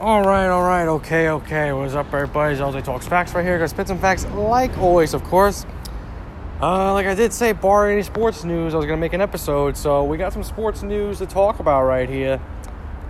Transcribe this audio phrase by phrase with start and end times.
[0.00, 1.72] All right, all right, okay, okay.
[1.72, 2.54] What's up, everybody?
[2.54, 3.58] Jose Talks Facts right here.
[3.58, 5.66] Gonna spit some facts, like always, of course.
[6.62, 9.76] Uh, like I did say, bar any sports news, I was gonna make an episode.
[9.76, 12.40] So we got some sports news to talk about right here.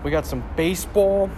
[0.03, 1.29] We got some baseball.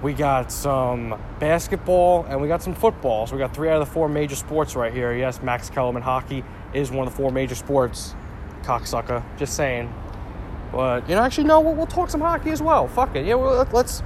[0.00, 3.26] We got some basketball, and we got some football.
[3.26, 5.12] So we got three out of the four major sports right here.
[5.12, 8.14] Yes, Max Kellerman hockey is one of the four major sports.
[8.62, 9.92] Cocksucker, just saying.
[10.72, 11.60] But you know, actually, no.
[11.60, 12.86] We'll, we'll talk some hockey as well.
[12.88, 13.26] Fuck it.
[13.26, 14.02] Yeah, well, let, let's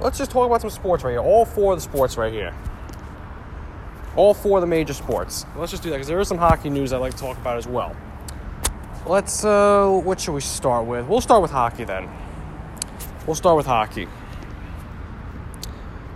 [0.00, 1.20] let's just talk about some sports right here.
[1.20, 2.54] All four of the sports right here.
[4.16, 5.44] All four of the major sports.
[5.56, 7.58] Let's just do that because there is some hockey news I'd like to talk about
[7.58, 7.94] as well.
[9.06, 9.44] Let's.
[9.44, 11.06] Uh, what should we start with?
[11.06, 12.08] We'll start with hockey then.
[13.26, 14.08] We'll start with hockey.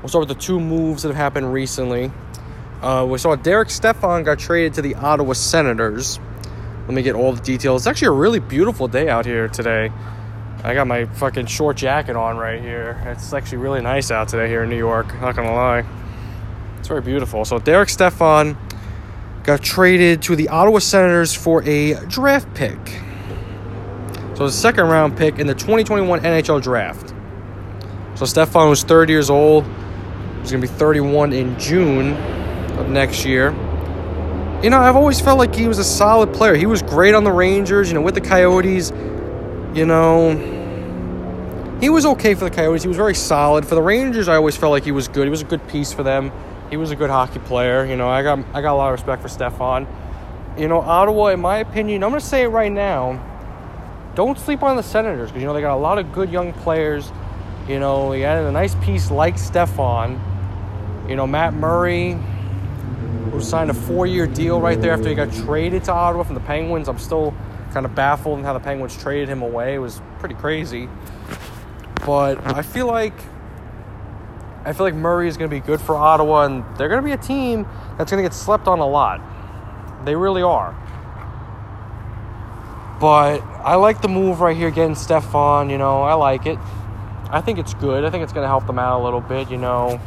[0.00, 2.10] We'll start with the two moves that have happened recently.
[2.80, 6.18] Uh, we saw Derek Stepan got traded to the Ottawa Senators.
[6.92, 7.80] Let me get all the details.
[7.80, 9.90] It's actually a really beautiful day out here today.
[10.62, 13.02] I got my fucking short jacket on right here.
[13.06, 15.06] It's actually really nice out today here in New York.
[15.22, 15.86] Not gonna lie.
[16.78, 17.46] It's very beautiful.
[17.46, 18.58] So Derek Stepan
[19.42, 23.00] got traded to the Ottawa Senators for a draft pick.
[24.34, 27.14] So a second round pick in the 2021 NHL draft.
[28.16, 29.64] So Stepan was 30 years old.
[30.42, 32.12] He's gonna be 31 in June
[32.78, 33.54] of next year
[34.62, 36.54] you know, I've always felt like he was a solid player.
[36.54, 38.90] He was great on the Rangers, you know, with the Coyotes.
[39.74, 40.36] You know,
[41.80, 42.82] he was okay for the Coyotes.
[42.82, 43.66] He was very solid.
[43.66, 45.24] For the Rangers, I always felt like he was good.
[45.24, 46.30] He was a good piece for them.
[46.70, 47.84] He was a good hockey player.
[47.84, 49.88] You know, I got I got a lot of respect for Stepan.
[50.56, 53.20] You know, Ottawa, in my opinion, I'm going to say it right now.
[54.14, 56.52] Don't sleep on the Senators because you know they got a lot of good young
[56.52, 57.10] players.
[57.66, 60.20] You know, he added a nice piece like Stepan.
[61.08, 62.16] You know, Matt Murray,
[63.32, 66.40] who signed a four-year deal right there after he got traded to Ottawa from the
[66.42, 66.86] Penguins.
[66.86, 67.34] I'm still
[67.72, 69.74] kind of baffled in how the Penguins traded him away.
[69.74, 70.88] It was pretty crazy.
[72.04, 73.14] But I feel like
[74.64, 77.04] I feel like Murray is going to be good for Ottawa, and they're going to
[77.04, 77.66] be a team
[77.98, 79.20] that's going to get slept on a lot.
[80.04, 80.76] They really are.
[83.00, 85.70] But I like the move right here, getting Stepan.
[85.70, 86.58] You know, I like it.
[87.30, 88.04] I think it's good.
[88.04, 89.50] I think it's going to help them out a little bit.
[89.50, 90.00] You know,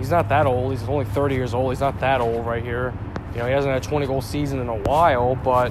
[0.00, 0.72] he's not that old.
[0.72, 1.70] He's only 30 years old.
[1.70, 2.92] He's not that old right here.
[3.32, 5.70] You know, he hasn't had a 20 goal season in a while, but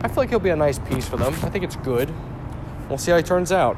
[0.00, 1.34] I feel like he'll be a nice piece for them.
[1.42, 2.10] I think it's good.
[2.88, 3.76] We'll see how he turns out.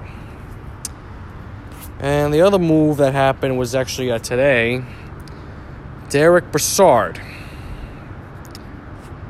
[1.98, 4.84] And the other move that happened was actually uh, today.
[6.10, 7.20] Derek Brassard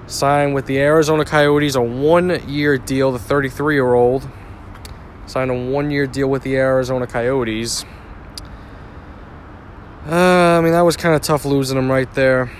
[0.07, 3.13] signed with the Arizona Coyotes a one year deal.
[3.13, 4.29] The 33 year old
[5.27, 7.85] signed a one year deal with the Arizona Coyotes.
[10.57, 12.51] I mean, that was kind of tough losing him right there.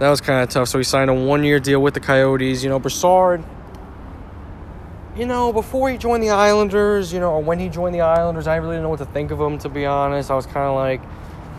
[0.00, 0.68] That was kind of tough.
[0.68, 2.64] So he signed a one year deal with the Coyotes.
[2.64, 3.44] You know, Brassard,
[5.16, 8.48] you know, before he joined the Islanders, you know, or when he joined the Islanders,
[8.48, 10.30] I really didn't know what to think of him, to be honest.
[10.30, 11.00] I was kind of like,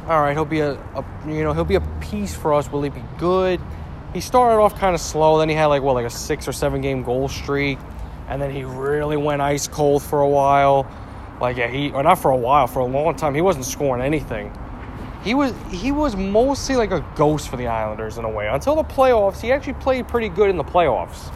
[0.09, 2.69] all right, he'll be a, a, you know, he'll be a piece for us.
[2.69, 3.61] Will he be good?
[4.13, 5.37] He started off kind of slow.
[5.37, 7.79] Then he had like, what, like a six or seven game goal streak.
[8.27, 10.85] And then he really went ice cold for a while.
[11.43, 14.01] Like yeah, he or not for a while, for a long time, he wasn't scoring
[14.01, 14.49] anything.
[15.25, 18.47] He was he was mostly like a ghost for the Islanders in a way.
[18.47, 21.35] Until the playoffs, he actually played pretty good in the playoffs.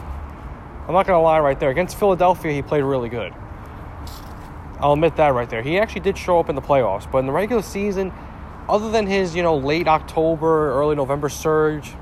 [0.86, 1.68] I'm not gonna lie right there.
[1.68, 3.34] Against Philadelphia, he played really good.
[4.80, 5.60] I'll admit that right there.
[5.60, 8.10] He actually did show up in the playoffs, but in the regular season,
[8.66, 11.92] other than his, you know, late October, early November surge,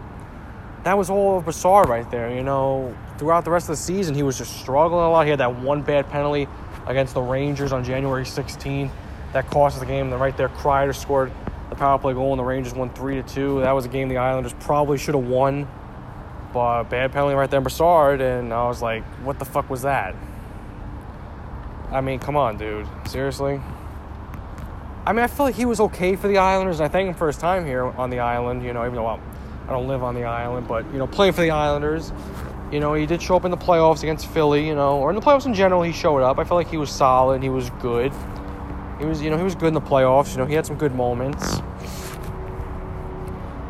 [0.84, 2.32] that was all Brassard right there.
[2.32, 5.24] You know, throughout the rest of the season, he was just struggling a lot.
[5.24, 6.46] He had that one bad penalty
[6.86, 8.90] against the Rangers on January 16.
[9.32, 10.10] That cost us the game.
[10.10, 11.32] Then right there, Kreider scored
[11.68, 13.60] the power play goal, and the Rangers won three to two.
[13.60, 15.68] That was a game the Islanders probably should have won,
[16.52, 20.14] but bad penalty right there, Brassard, and I was like, what the fuck was that?
[21.90, 22.86] I mean, come on, dude.
[23.06, 23.60] Seriously.
[25.04, 27.14] I mean, I feel like he was okay for the Islanders, and I thank him
[27.14, 28.64] for his time here on the island.
[28.64, 29.18] You know, even though I
[29.68, 32.12] don't live on the island, but you know, playing for the Islanders,
[32.72, 35.16] you know, he did show up in the playoffs against Philly, you know, or in
[35.16, 36.38] the playoffs in general, he showed up.
[36.38, 38.12] I felt like he was solid, he was good.
[38.98, 40.76] He was, you know, he was good in the playoffs, you know, he had some
[40.76, 41.60] good moments.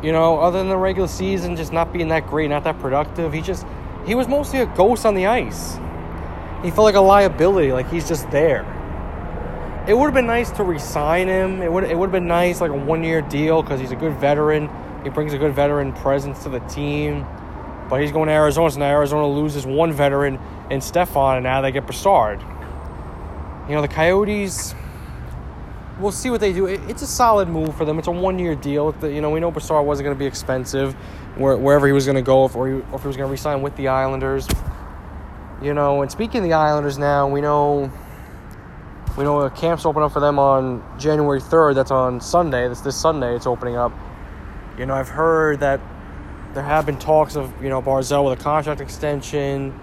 [0.01, 3.33] You know, other than the regular season just not being that great, not that productive,
[3.33, 3.65] he just
[4.05, 5.75] he was mostly a ghost on the ice.
[6.63, 8.61] He felt like a liability, like he's just there.
[9.87, 11.61] It would have been nice to re-sign him.
[11.61, 14.13] It would it would have been nice like a one-year deal because he's a good
[14.13, 14.69] veteran.
[15.03, 17.25] He brings a good veteran presence to the team.
[17.89, 20.39] But he's going to Arizona, so now Arizona loses one veteran
[20.69, 22.41] in Stepan, and now they get Brassard.
[23.69, 24.75] You know, the Coyotes,
[25.99, 26.65] we'll see what they do.
[26.65, 27.97] It's a solid move for them.
[27.99, 28.95] It's a one year deal.
[29.01, 30.93] You know, we know Brassard wasn't going to be expensive
[31.37, 33.87] wherever he was going to go, or if he was going to resign with the
[33.87, 34.47] Islanders.
[35.61, 37.91] You know, and speaking of the Islanders now, we know
[39.17, 41.75] we know a camp's open up for them on January 3rd.
[41.75, 42.67] That's on Sunday.
[42.67, 43.35] That's this Sunday.
[43.35, 43.91] It's opening up.
[44.77, 45.81] You know, I've heard that
[46.53, 49.77] there have been talks of you know Barzal with a contract extension.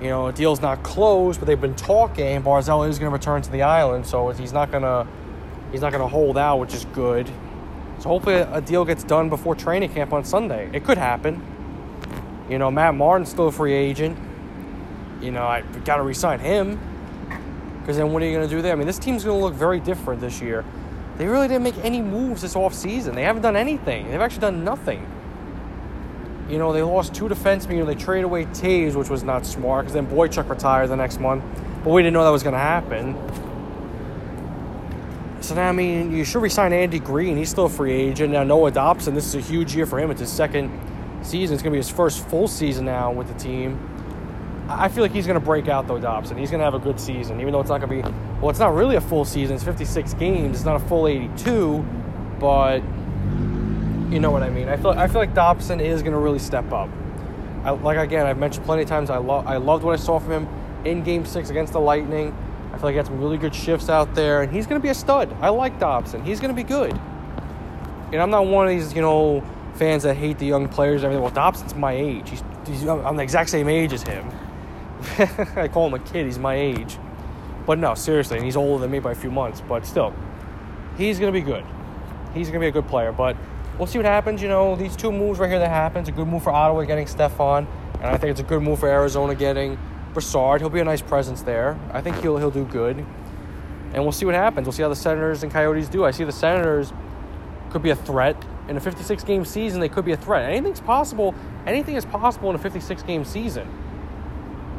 [0.00, 2.42] You know, a deal's not closed, but they've been talking.
[2.42, 5.06] Barzal is going to return to the island, so he's not gonna
[5.72, 7.28] he's not gonna hold out, which is good.
[8.00, 10.68] So hopefully a deal gets done before training camp on Sunday.
[10.72, 11.40] It could happen.
[12.50, 14.18] You know, Matt Martin's still a free agent.
[15.22, 16.78] You know, I got to resign him.
[17.80, 18.72] Because then what are you going to do there?
[18.72, 20.64] I mean, this team's going to look very different this year.
[21.16, 23.14] They really didn't make any moves this offseason.
[23.14, 24.10] They haven't done anything.
[24.10, 25.06] They've actually done nothing.
[26.48, 27.72] You know, they lost two defensemen.
[27.72, 30.96] You know, they traded away Toews, which was not smart, because then Boychuk retired the
[30.96, 31.42] next month.
[31.82, 33.16] But we didn't know that was going to happen.
[35.42, 37.36] So now, I mean, you should resign Andy Greene.
[37.36, 38.32] He's still a free agent.
[38.32, 40.10] Now, Noah Dobson, this is a huge year for him.
[40.10, 40.70] It's his second
[41.22, 41.54] season.
[41.54, 43.78] It's going to be his first full season now with the team.
[44.68, 46.38] I feel like he's going to break out, though, Dobson.
[46.38, 48.48] He's going to have a good season, even though it's not going to be, well,
[48.48, 49.56] it's not really a full season.
[49.56, 50.56] It's 56 games.
[50.56, 51.84] It's not a full 82,
[52.40, 52.80] but
[54.14, 54.68] you know what I mean.
[54.68, 56.88] I feel, I feel like Dobson is going to really step up.
[57.64, 60.20] I, like, again, I've mentioned plenty of times, I, lo- I loved what I saw
[60.20, 60.48] from him
[60.84, 62.32] in game six against the Lightning.
[62.72, 64.82] I feel like he had some really good shifts out there, and he's going to
[64.82, 65.34] be a stud.
[65.40, 66.24] I like Dobson.
[66.24, 66.92] He's going to be good.
[68.12, 69.42] And I'm not one of these, you know,
[69.74, 71.02] fans that hate the young players.
[71.02, 71.22] And everything.
[71.22, 72.30] Well, Dobson's my age.
[72.30, 74.30] He's, he's I'm the exact same age as him.
[75.56, 76.26] I call him a kid.
[76.26, 76.98] He's my age.
[77.66, 79.60] But no, seriously, and he's older than me by a few months.
[79.60, 80.14] But still,
[80.96, 81.64] he's going to be good.
[82.32, 83.10] He's going to be a good player.
[83.10, 83.36] But
[83.78, 84.42] we'll see what happens.
[84.42, 86.08] You know, these two moves right here that happens.
[86.08, 88.88] A good move for Ottawa getting Stepan, and I think it's a good move for
[88.88, 89.78] Arizona getting
[90.12, 90.60] Brassard.
[90.60, 91.78] He'll be a nice presence there.
[91.92, 93.04] I think he'll he'll do good.
[93.92, 94.66] And we'll see what happens.
[94.66, 96.04] We'll see how the Senators and Coyotes do.
[96.04, 96.92] I see the Senators
[97.70, 98.36] could be a threat
[98.68, 99.80] in a 56 game season.
[99.80, 100.50] They could be a threat.
[100.50, 101.34] Anything's possible.
[101.66, 103.68] Anything is possible in a 56 game season.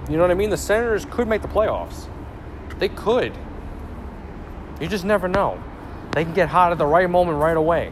[0.09, 0.49] You know what I mean?
[0.49, 2.07] The Senators could make the playoffs.
[2.77, 3.33] They could.
[4.81, 5.63] You just never know.
[6.11, 7.91] They can get hot at the right moment right away.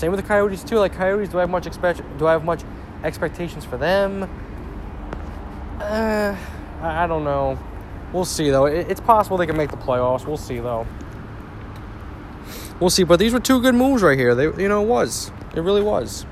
[0.00, 0.78] Same with the Coyotes too.
[0.78, 2.00] Like Coyotes, do I have much expect?
[2.16, 2.62] Do I have much
[3.04, 4.22] expectations for them?
[5.78, 6.34] Uh,
[6.80, 7.58] I don't know.
[8.10, 8.64] We'll see though.
[8.64, 10.24] It's possible they can make the playoffs.
[10.24, 10.86] We'll see though.
[12.80, 13.02] We'll see.
[13.04, 14.34] But these were two good moves right here.
[14.34, 15.32] They, you know, it was.
[15.54, 16.24] It really was.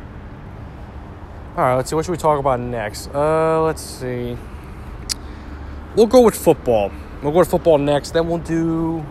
[1.54, 1.74] All right.
[1.74, 1.94] Let's see.
[1.94, 3.10] What should we talk about next?
[3.14, 4.38] Uh, let's see.
[5.94, 6.90] We'll go with football.
[7.22, 8.12] We'll go with football next.
[8.12, 9.04] Then we'll do.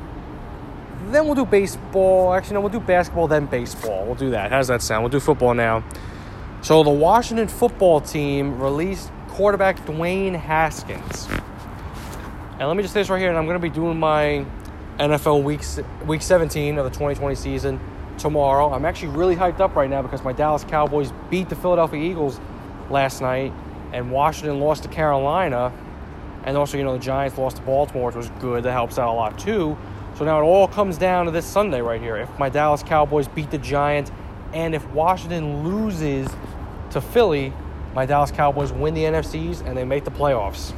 [1.11, 2.33] Then we'll do baseball.
[2.33, 4.05] Actually, no, we'll do basketball, then baseball.
[4.05, 4.51] We'll do that.
[4.51, 5.03] How does that sound?
[5.03, 5.83] We'll do football now.
[6.61, 11.27] So the Washington football team released quarterback Dwayne Haskins.
[12.59, 14.45] And let me just say this right here, and I'm going to be doing my
[14.97, 15.61] NFL week,
[16.07, 17.79] week 17 of the 2020 season
[18.17, 18.73] tomorrow.
[18.73, 22.39] I'm actually really hyped up right now because my Dallas Cowboys beat the Philadelphia Eagles
[22.89, 23.53] last night,
[23.93, 25.71] and Washington lost to Carolina.
[26.45, 28.63] And also, you know, the Giants lost to Baltimore, which was good.
[28.63, 29.77] That helps out a lot, too.
[30.17, 32.17] So now it all comes down to this Sunday right here.
[32.17, 34.11] If my Dallas Cowboys beat the Giants,
[34.51, 36.27] and if Washington loses
[36.89, 37.53] to Philly,
[37.93, 40.73] my Dallas Cowboys win the NFC East and they make the playoffs.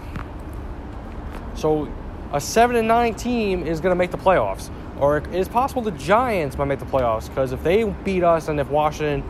[1.55, 1.89] So
[2.33, 4.69] a 7 and 9 team is going to make the playoffs.
[4.99, 8.49] Or it is possible the Giants might make the playoffs because if they beat us
[8.49, 9.23] and if Washington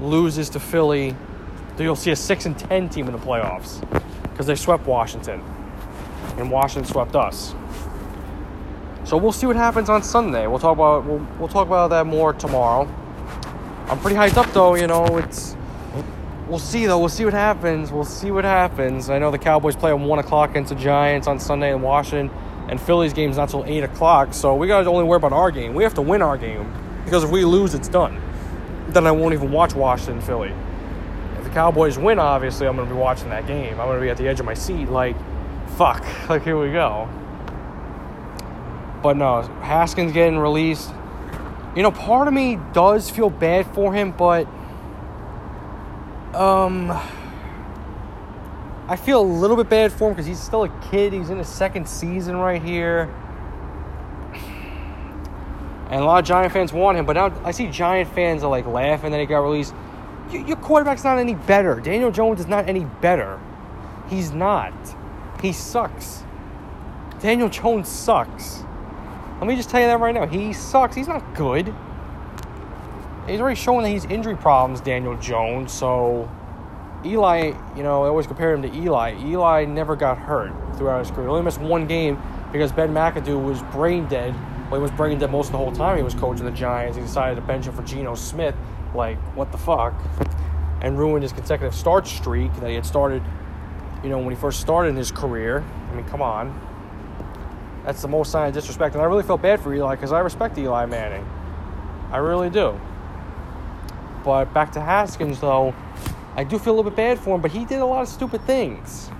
[0.00, 1.14] loses to Philly,
[1.78, 3.80] you'll see a 6 and 10 team in the playoffs
[4.30, 5.40] because they swept Washington
[6.38, 7.54] and Washington swept us.
[9.14, 10.48] So we'll see what happens on Sunday.
[10.48, 12.92] We'll talk about we'll, we'll talk about that more tomorrow.
[13.86, 15.56] I'm pretty hyped up though, you know, it's
[16.48, 16.98] we'll see though.
[16.98, 17.92] We'll see what happens.
[17.92, 19.10] We'll see what happens.
[19.10, 22.36] I know the Cowboys play at one o'clock against the Giants on Sunday in Washington,
[22.68, 24.34] and Philly's game's not till eight o'clock.
[24.34, 25.74] So we gotta only worry about our game.
[25.74, 28.20] We have to win our game because if we lose, it's done.
[28.88, 30.52] Then I won't even watch Washington Philly.
[31.38, 33.78] If the Cowboys win, obviously I'm gonna be watching that game.
[33.80, 35.14] I'm gonna be at the edge of my seat, like,
[35.76, 37.08] fuck, like here we go.
[39.04, 40.90] But no, Haskins getting released.
[41.76, 44.46] You know, part of me does feel bad for him, but
[46.34, 46.90] um,
[48.88, 51.12] I feel a little bit bad for him because he's still a kid.
[51.12, 53.14] He's in his second season right here.
[55.90, 58.50] And a lot of Giant fans want him, but now I see Giant fans are
[58.50, 59.74] like laughing that he got released.
[60.30, 61.78] Your quarterback's not any better.
[61.78, 63.38] Daniel Jones is not any better.
[64.08, 64.72] He's not.
[65.42, 66.24] He sucks.
[67.20, 68.63] Daniel Jones sucks.
[69.38, 70.26] Let me just tell you that right now.
[70.26, 70.94] He sucks.
[70.94, 71.74] He's not good
[73.26, 75.72] he's already shown that he's injury problems, Daniel Jones.
[75.72, 76.30] So
[77.04, 79.14] Eli, you know, I always compare him to Eli.
[79.24, 81.26] Eli never got hurt throughout his career.
[81.26, 82.20] He only missed one game
[82.52, 84.34] because Ben McAdoo was brain dead.
[84.70, 86.96] Well, he was brain dead most of the whole time he was coaching the Giants.
[86.96, 88.54] He decided to bench him for Geno Smith.
[88.94, 89.94] Like, what the fuck?
[90.80, 93.22] And ruined his consecutive start streak that he had started
[94.02, 95.64] you know, when he first started in his career.
[95.90, 96.60] I mean, come on.
[97.84, 98.94] That's the most sign of disrespect.
[98.94, 101.26] And I really felt bad for Eli because I respect Eli Manning.
[102.10, 102.80] I really do.
[104.24, 105.74] But back to Haskins, though,
[106.34, 108.08] I do feel a little bit bad for him, but he did a lot of
[108.08, 109.10] stupid things.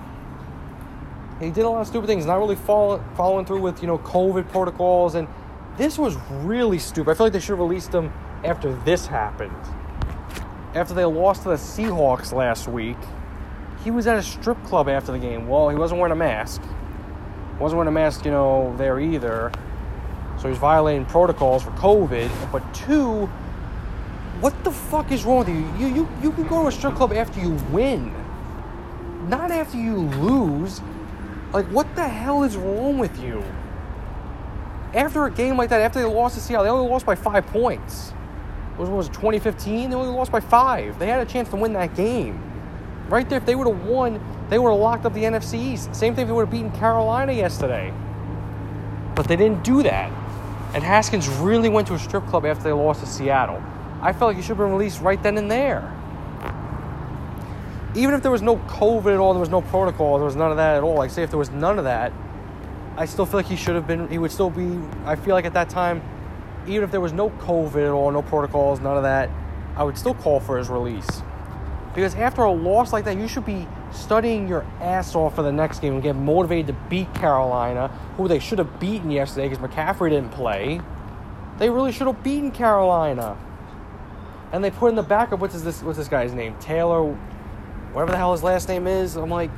[1.41, 3.99] He did a lot of stupid things, not really follow, following through with, you know,
[3.99, 5.15] COVID protocols.
[5.15, 5.29] And
[5.77, 7.11] this was really stupid.
[7.11, 8.13] I feel like they should have released him
[8.45, 9.53] after this happened.
[10.75, 12.97] After they lost to the Seahawks last week,
[13.83, 15.47] he was at a strip club after the game.
[15.47, 16.63] Well, he wasn't wearing a mask.
[17.59, 19.53] Wasn't wearing a mask, you know, there either.
[20.41, 22.31] So he's violating protocols for COVID.
[22.51, 23.27] But two,
[24.41, 25.73] what the fuck is wrong with you?
[25.79, 28.13] You you you can go to a strip club after you win,
[29.29, 30.81] not after you lose.
[31.53, 33.43] Like what the hell is wrong with you?
[34.93, 37.47] After a game like that, after they lost to Seattle, they only lost by five
[37.47, 38.13] points.
[38.75, 39.91] It was, was it 2015?
[39.91, 40.99] They only lost by five.
[40.99, 42.41] They had a chance to win that game.
[43.09, 45.95] Right there, if they would have won, they would have locked up the NFC East.
[45.95, 47.93] Same thing if they would have beaten Carolina yesterday.
[49.15, 50.11] But they didn't do that.
[50.75, 53.63] And Haskins really went to a strip club after they lost to Seattle.
[54.03, 55.91] I felt like he should have been released right then and there.
[57.95, 60.51] Even if there was no COVID at all, there was no protocol, there was none
[60.51, 60.97] of that at all.
[60.97, 62.13] Like, say if there was none of that,
[62.97, 65.45] I still feel like he should have been, he would still be, I feel like
[65.45, 66.03] at that time,
[66.67, 69.31] even if there was no COVID at all, no protocols, none of that,
[69.77, 71.23] I would still call for his release.
[71.95, 75.53] Because after a loss like that, you should be studying your ass off for the
[75.53, 79.65] next game and get motivated to beat Carolina, who they should have beaten yesterday because
[79.65, 80.81] McCaffrey didn't play.
[81.59, 83.39] They really should have beaten Carolina.
[84.53, 86.57] And they put in the backup, what's this what's this guy's name?
[86.59, 87.17] Taylor
[87.93, 89.15] whatever the hell his last name is.
[89.15, 89.51] I'm like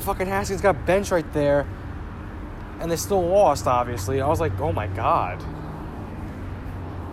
[0.00, 1.66] fucking Haskins got benched right there.
[2.80, 4.20] And they still lost, obviously.
[4.20, 5.44] I was like, oh my god.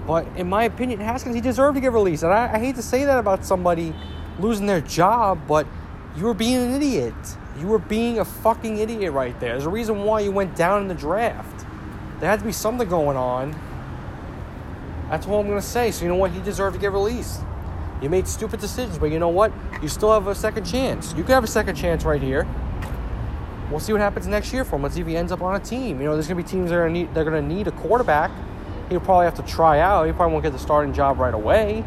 [0.07, 2.23] But in my opinion, Haskins, he deserved to get released.
[2.23, 3.93] And I, I hate to say that about somebody
[4.39, 5.65] losing their job, but
[6.15, 7.13] you were being an idiot.
[7.59, 9.53] You were being a fucking idiot right there.
[9.53, 11.65] There's a reason why you went down in the draft.
[12.19, 13.51] There had to be something going on.
[15.09, 15.91] That's all I'm going to say.
[15.91, 16.31] So, you know what?
[16.31, 17.41] He deserved to get released.
[18.01, 19.51] You made stupid decisions, but you know what?
[19.81, 21.13] You still have a second chance.
[21.13, 22.45] You could have a second chance right here.
[23.71, 24.83] We'll see what happens next year for him.
[24.83, 25.99] Let's see if he ends up on a team.
[25.99, 27.71] You know, there's going to be teams that are need, they're going to need a
[27.71, 28.31] quarterback
[28.89, 30.05] he'll probably have to try out.
[30.05, 31.83] He probably won't get the starting job right away.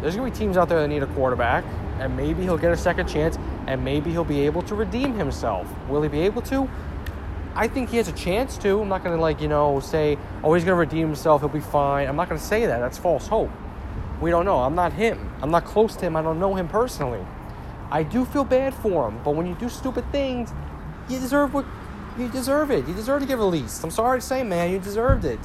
[0.00, 1.64] There's going to be teams out there that need a quarterback,
[1.98, 5.66] and maybe he'll get a second chance, and maybe he'll be able to redeem himself.
[5.88, 6.68] Will he be able to?
[7.54, 8.82] I think he has a chance to.
[8.82, 11.48] I'm not going to, like, you know, say, oh, he's going to redeem himself, he'll
[11.48, 12.08] be fine.
[12.08, 12.80] I'm not going to say that.
[12.80, 13.50] That's false hope.
[14.20, 14.58] We don't know.
[14.58, 15.32] I'm not him.
[15.40, 16.16] I'm not close to him.
[16.16, 17.24] I don't know him personally.
[17.90, 20.52] I do feel bad for him, but when you do stupid things,
[21.08, 21.64] you deserve what
[22.18, 22.86] you deserve it.
[22.86, 23.82] You deserve to get released.
[23.84, 25.40] I'm sorry to say, man, you deserved it.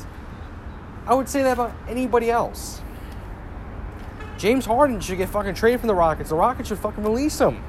[1.09, 2.81] I would say that about anybody else.
[4.37, 6.29] James Harden should get fucking traded from the Rockets.
[6.29, 7.63] The Rockets should fucking release him.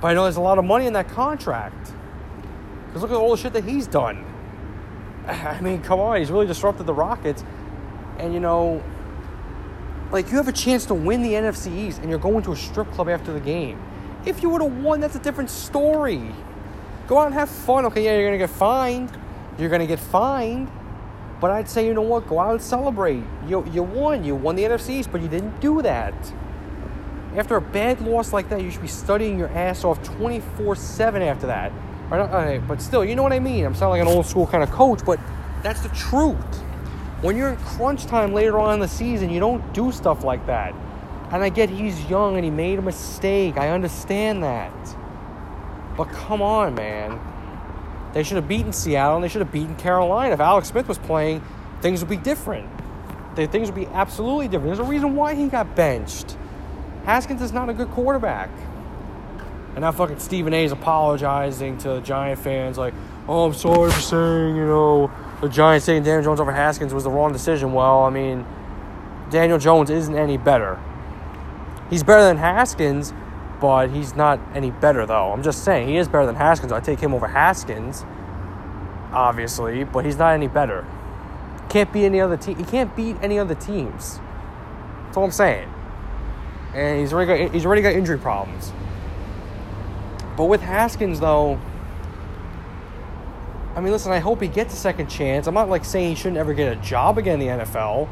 [0.00, 1.92] But I know there's a lot of money in that contract.
[2.88, 4.26] Because look at all the shit that he's done.
[5.28, 7.44] I mean, come on, he's really disrupted the Rockets.
[8.18, 8.82] And you know,
[10.10, 12.56] like you have a chance to win the NFC East and you're going to a
[12.56, 13.80] strip club after the game.
[14.24, 16.34] If you would have won, that's a different story.
[17.06, 17.86] Go out and have fun.
[17.86, 19.16] Okay, yeah, you're gonna get fined.
[19.56, 20.68] You're gonna get fined.
[21.40, 22.26] But I'd say, you know what?
[22.26, 23.22] Go out and celebrate.
[23.46, 24.24] You, you won.
[24.24, 26.14] You won the NFC East, but you didn't do that.
[27.36, 31.22] After a bad loss like that, you should be studying your ass off 24 7
[31.22, 31.72] after that.
[32.08, 32.20] Right?
[32.20, 33.66] Uh, but still, you know what I mean?
[33.66, 35.20] I'm sounding like an old school kind of coach, but
[35.62, 36.36] that's the truth.
[37.20, 40.46] When you're in crunch time later on in the season, you don't do stuff like
[40.46, 40.74] that.
[41.32, 43.56] And I get he's young and he made a mistake.
[43.56, 44.72] I understand that.
[45.96, 47.18] But come on, man.
[48.16, 50.32] They should have beaten Seattle and they should have beaten Carolina.
[50.32, 51.42] If Alex Smith was playing,
[51.82, 52.66] things would be different.
[53.34, 54.68] things would be absolutely different.
[54.74, 56.34] There's a reason why he got benched.
[57.04, 58.48] Haskins is not a good quarterback.
[59.74, 62.94] And now fucking Stephen A is apologizing to Giant fans, like,
[63.28, 65.10] oh, I'm sorry for saying, you know,
[65.42, 67.74] the Giants saying Daniel Jones over Haskins was the wrong decision.
[67.74, 68.46] Well, I mean,
[69.28, 70.80] Daniel Jones isn't any better.
[71.90, 73.12] He's better than Haskins,
[73.60, 75.32] but he's not any better though.
[75.32, 76.72] I'm just saying he is better than Haskins.
[76.72, 78.04] I take him over Haskins,
[79.12, 80.86] obviously, but he's not any better.
[81.68, 82.56] Can't beat any other team.
[82.56, 84.20] He can't beat any other teams.
[85.04, 85.72] That's all I'm saying.
[86.74, 88.72] And he's already got he's already got injury problems.
[90.36, 91.58] But with Haskins though,
[93.74, 94.12] I mean, listen.
[94.12, 95.46] I hope he gets a second chance.
[95.46, 98.08] I'm not like saying he shouldn't ever get a job again in the NFL.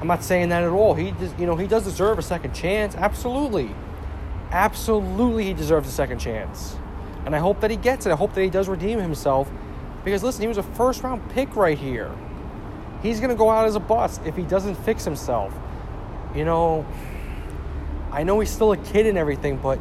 [0.00, 0.94] I'm not saying that at all.
[0.94, 2.94] He, just, you know, he does deserve a second chance.
[2.94, 3.70] Absolutely
[4.54, 6.76] absolutely he deserves a second chance.
[7.26, 8.12] And I hope that he gets it.
[8.12, 9.50] I hope that he does redeem himself.
[10.04, 12.10] Because listen, he was a first round pick right here.
[13.02, 15.52] He's going to go out as a bust if he doesn't fix himself.
[16.34, 16.86] You know,
[18.12, 19.78] I know he's still a kid and everything, but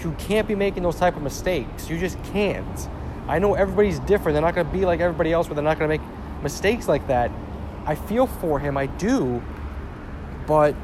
[0.00, 1.88] you can't be making those type of mistakes.
[1.88, 2.88] You just can't.
[3.26, 4.34] I know everybody's different.
[4.34, 6.88] They're not going to be like everybody else, but they're not going to make mistakes
[6.88, 7.30] like that.
[7.86, 8.76] I feel for him.
[8.76, 9.42] I do.
[10.46, 10.74] But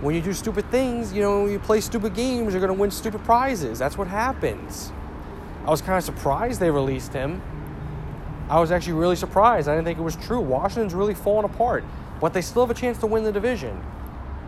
[0.00, 2.90] when you do stupid things, you know, you play stupid games, you're going to win
[2.90, 3.78] stupid prizes.
[3.78, 4.92] That's what happens.
[5.64, 7.40] I was kind of surprised they released him.
[8.50, 9.68] I was actually really surprised.
[9.68, 10.40] I didn't think it was true.
[10.40, 11.84] Washington's really falling apart,
[12.20, 13.82] but they still have a chance to win the division.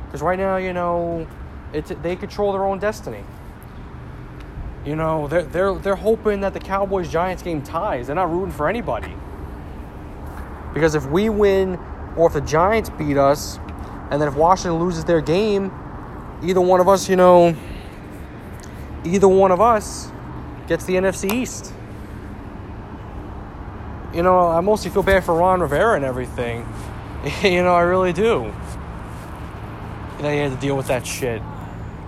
[0.05, 1.27] Because right now, you know,
[1.73, 3.25] it's, they control their own destiny.
[4.85, 8.07] You know, they're, they're, they're hoping that the Cowboys Giants game ties.
[8.07, 9.13] They're not rooting for anybody.
[10.75, 11.77] Because if we win
[12.17, 13.59] or if the Giants beat us,
[14.11, 15.73] and then if Washington loses their game,
[16.43, 17.57] either one of us, you know,
[19.05, 20.11] either one of us
[20.67, 21.73] gets the NFC East.
[24.15, 26.67] You know, I mostly feel bad for Ron Rivera and everything.
[27.43, 28.53] you know, I really do.
[30.21, 31.43] That he had to deal with that shit.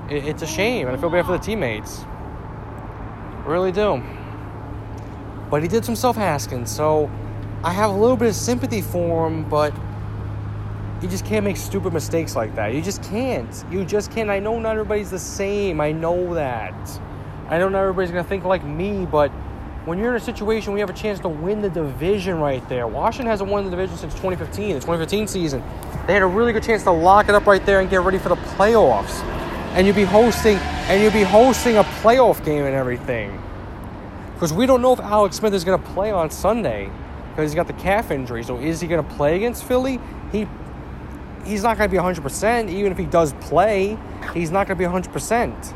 [0.08, 2.04] it's a shame, and I feel bad for the teammates
[3.48, 4.02] really do.
[5.50, 7.10] But he did some self Haskins, so
[7.64, 9.72] I have a little bit of sympathy for him, but
[11.02, 12.74] you just can't make stupid mistakes like that.
[12.74, 13.64] You just can't.
[13.70, 14.30] You just can't.
[14.30, 15.80] I know not everybody's the same.
[15.80, 16.74] I know that.
[17.48, 19.30] I know not everybody's going to think like me, but
[19.84, 22.66] when you're in a situation where you have a chance to win the division right
[22.68, 25.62] there, Washington hasn't won the division since 2015, the 2015 season.
[26.06, 28.18] They had a really good chance to lock it up right there and get ready
[28.18, 29.22] for the playoffs
[29.78, 33.40] and you'd be hosting and you'd be hosting a playoff game and everything.
[34.34, 36.90] Because we don't know if Alex Smith is going to play on Sunday
[37.30, 38.42] because he's got the calf injury.
[38.42, 40.00] So is he going to play against Philly?
[40.32, 40.48] He
[41.44, 42.70] he's not going to be 100%.
[42.70, 43.98] Even if he does play,
[44.34, 45.74] he's not going to be 100%.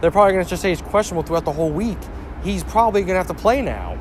[0.00, 1.98] They're probably going to just say he's questionable throughout the whole week.
[2.42, 3.98] He's probably going to have to play now.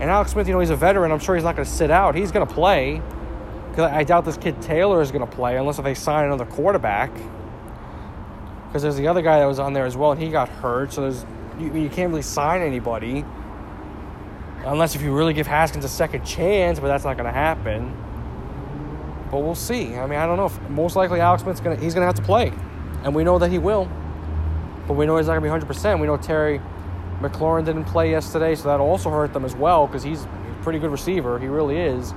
[0.00, 1.12] And Alex Smith, you know, he's a veteran.
[1.12, 2.14] I'm sure he's not going to sit out.
[2.14, 3.02] He's going to play.
[3.70, 6.46] Because I doubt this kid Taylor is going to play unless if they sign another
[6.46, 7.10] quarterback
[8.68, 10.92] because there's the other guy that was on there as well, and he got hurt.
[10.92, 11.24] So there's
[11.58, 13.24] you, you can't really sign anybody
[14.64, 17.96] unless if you really give Haskins a second chance, but that's not going to happen.
[19.30, 19.94] But we'll see.
[19.94, 20.46] I mean, I don't know.
[20.46, 22.52] If, most likely, Alex Smith's gonna he's gonna have to play,
[23.04, 23.88] and we know that he will.
[24.86, 25.66] But we know he's not gonna be 100.
[25.66, 26.60] percent We know Terry
[27.20, 30.78] McLaurin didn't play yesterday, so that also hurt them as well because he's a pretty
[30.78, 31.38] good receiver.
[31.38, 32.14] He really is.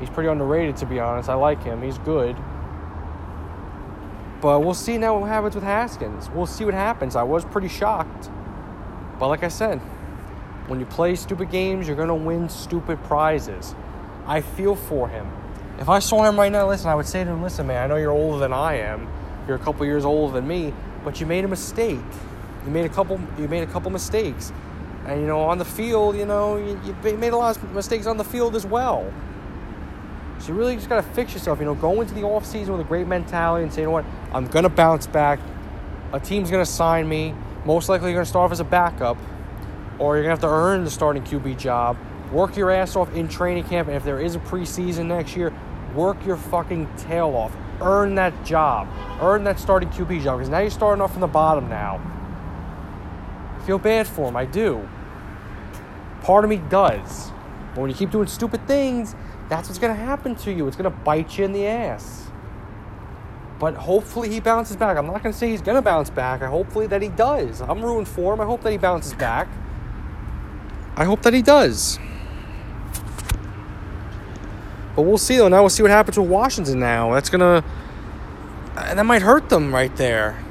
[0.00, 1.28] He's pretty underrated, to be honest.
[1.28, 1.82] I like him.
[1.82, 2.36] He's good.
[4.40, 6.28] But we'll see now what happens with Haskins.
[6.30, 7.14] We'll see what happens.
[7.14, 8.28] I was pretty shocked.
[9.20, 9.78] But like I said,
[10.66, 13.76] when you play stupid games, you're going to win stupid prizes.
[14.26, 15.30] I feel for him.
[15.78, 17.86] If I saw him right now, listen, I would say to him, listen, man, I
[17.86, 19.08] know you're older than I am.
[19.46, 20.72] You're a couple years older than me,
[21.04, 21.98] but you made a mistake.
[22.64, 24.52] You made a couple you made a couple mistakes.
[25.06, 28.06] And you know, on the field, you know, you, you made a lot of mistakes
[28.06, 29.12] on the field as well.
[30.38, 31.58] So you really just got to fix yourself.
[31.58, 33.92] You know, go into the off season with a great mentality and say, you know
[33.92, 35.40] what, I'm going to bounce back.
[36.12, 37.34] A team's going to sign me.
[37.64, 39.16] Most likely, you're going to start off as a backup,
[39.98, 41.96] or you're going to have to earn the starting QB job.
[42.32, 45.52] Work your ass off in training camp, and if there is a preseason next year,
[45.94, 47.54] work your fucking tail off.
[47.80, 48.88] Earn that job.
[49.20, 52.00] Earn that starting QB job, because now you're starting off from the bottom now.
[53.58, 54.88] I feel bad for him, I do.
[56.22, 57.30] Part of me does.
[57.74, 59.14] But when you keep doing stupid things,
[59.48, 60.66] that's what's going to happen to you.
[60.66, 62.30] It's going to bite you in the ass.
[63.58, 64.96] But hopefully he bounces back.
[64.96, 66.42] I'm not going to say he's going to bounce back.
[66.42, 67.60] I hopefully that he does.
[67.60, 68.40] I'm rooting for him.
[68.40, 69.48] I hope that he bounces back.
[70.96, 71.98] I hope that he does.
[74.94, 75.48] But we'll see though.
[75.48, 77.12] Now we'll see what happens with Washington now.
[77.14, 77.64] That's gonna
[78.76, 80.42] and that might hurt them right there.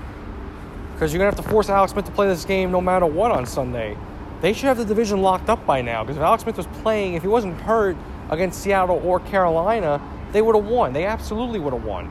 [0.93, 3.31] Because you're gonna have to force Alex Smith to play this game no matter what
[3.31, 3.97] on Sunday.
[4.41, 6.03] They should have the division locked up by now.
[6.03, 7.95] Because if Alex Smith was playing, if he wasn't hurt,
[8.31, 10.01] against Seattle or Carolina,
[10.31, 10.93] they would have won.
[10.93, 12.09] They absolutely would have won.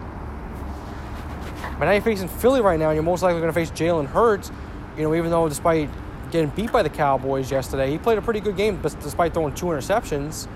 [1.78, 4.06] But now you're facing Philly right now, and you're most likely going to face Jalen
[4.06, 4.52] Hurts.
[4.96, 5.88] You know, even though despite
[6.30, 9.54] getting beat by the Cowboys yesterday, he played a pretty good game but despite throwing
[9.54, 10.46] two interceptions.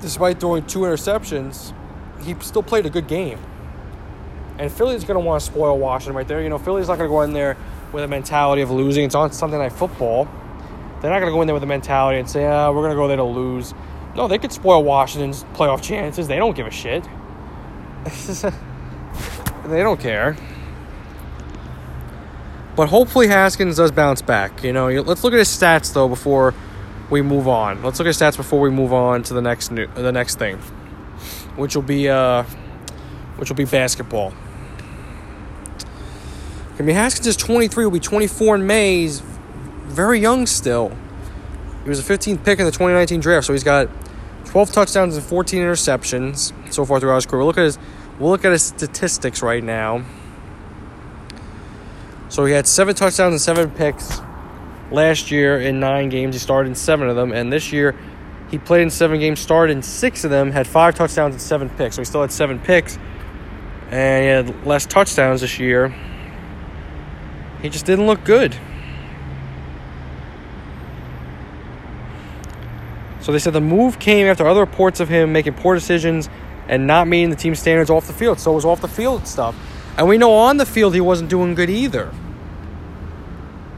[0.00, 1.74] Despite throwing two interceptions,
[2.22, 3.38] he still played a good game.
[4.58, 6.42] And Philly's going to want to spoil Washington right there.
[6.42, 7.56] You know, Philly's not going to go in there
[7.92, 9.04] with a mentality of losing.
[9.04, 10.28] It's on Sunday Night Football.
[11.00, 12.90] They're not going to go in there with a mentality and say, ah, we're going
[12.90, 13.72] to go there to lose.
[14.16, 16.26] No, they could spoil Washington's playoff chances.
[16.26, 17.04] They don't give a shit.
[19.66, 20.36] they don't care.
[22.74, 24.64] But hopefully Haskins does bounce back.
[24.64, 26.54] You know, let's look at his stats though before
[27.10, 27.82] we move on.
[27.82, 30.56] Let's look at stats before we move on to the next new, the next thing,
[31.56, 32.44] which will be uh,
[33.36, 34.32] which will be basketball.
[36.78, 37.84] I Haskins is 23.
[37.84, 39.00] Will be 24 in May.
[39.00, 39.20] He's
[39.86, 40.96] very young still.
[41.82, 43.88] He was a 15th pick in the 2019 draft, so he's got
[44.44, 47.38] 12 touchdowns and 14 interceptions so far throughout his career.
[47.38, 47.78] We'll look at his,
[48.18, 50.04] we'll look at his statistics right now.
[52.28, 54.20] So he had seven touchdowns and seven picks
[54.90, 56.34] last year in nine games.
[56.34, 57.94] He started in seven of them, and this year
[58.50, 61.68] he played in seven games, started in six of them, had five touchdowns and seven
[61.70, 61.96] picks.
[61.96, 62.98] So he still had seven picks,
[63.90, 65.94] and he had less touchdowns this year.
[67.62, 68.56] He just didn't look good.
[73.20, 76.30] So they said the move came after other reports of him making poor decisions
[76.66, 78.40] and not meeting the team standards off the field.
[78.40, 79.54] So it was off the field stuff.
[79.98, 82.10] And we know on the field he wasn't doing good either.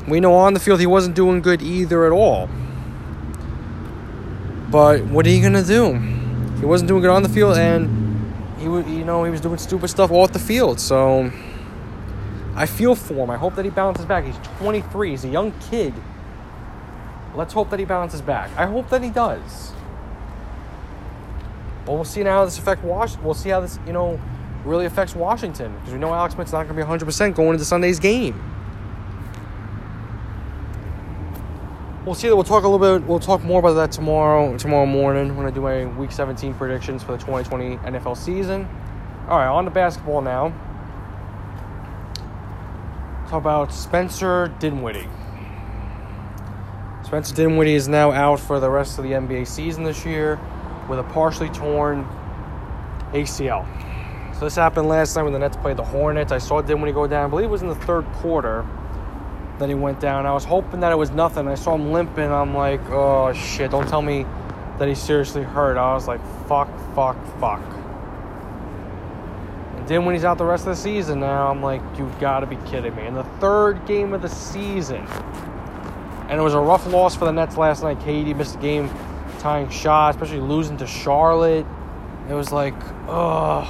[0.08, 2.48] We know on the field he wasn't doing good either at all.
[4.70, 5.94] But what are you gonna do?
[6.58, 9.58] He wasn't doing good on the field, and he was, you know, he was doing
[9.58, 10.78] stupid stuff off the field.
[10.78, 11.32] So
[12.54, 13.30] I feel for him.
[13.30, 14.24] I hope that he bounces back.
[14.24, 15.10] He's 23.
[15.10, 15.94] He's a young kid.
[17.34, 18.50] Let's hope that he bounces back.
[18.56, 19.72] I hope that he does.
[21.86, 23.24] Well, we'll see now how this affects Washington.
[23.24, 24.20] We'll see how this, you know,
[24.64, 27.64] really affects Washington because we know Alex Smith's not going to be 100% going into
[27.64, 28.40] Sunday's game.
[32.06, 32.28] We'll see.
[32.28, 33.06] We'll talk a little bit.
[33.06, 34.56] We'll talk more about that tomorrow.
[34.56, 38.66] Tomorrow morning when I do my Week 17 predictions for the 2020 NFL season.
[39.28, 40.48] All right, on to basketball now.
[43.28, 45.08] Talk about Spencer Dinwiddie.
[47.04, 50.40] Spencer Dinwiddie is now out for the rest of the NBA season this year
[50.88, 52.08] with a partially torn
[53.12, 53.66] ACL.
[54.34, 56.32] So this happened last night when the Nets played the Hornets.
[56.32, 57.26] I saw Dinwiddie go down.
[57.26, 58.64] I believe it was in the third quarter
[59.61, 60.27] that he went down.
[60.27, 61.46] I was hoping that it was nothing.
[61.46, 62.31] I saw him limping.
[62.31, 63.70] I'm like, oh shit!
[63.70, 64.27] Don't tell me
[64.79, 65.77] that he's seriously hurt.
[65.77, 67.62] I was like, fuck, fuck, fuck.
[69.77, 72.40] And then when he's out the rest of the season now, I'm like, you've got
[72.40, 73.07] to be kidding me.
[73.07, 75.07] In the third game of the season,
[76.29, 77.99] and it was a rough loss for the Nets last night.
[78.01, 78.90] KD missed a game
[79.38, 81.66] tying shot, especially losing to Charlotte.
[82.29, 82.75] It was like,
[83.09, 83.68] ugh.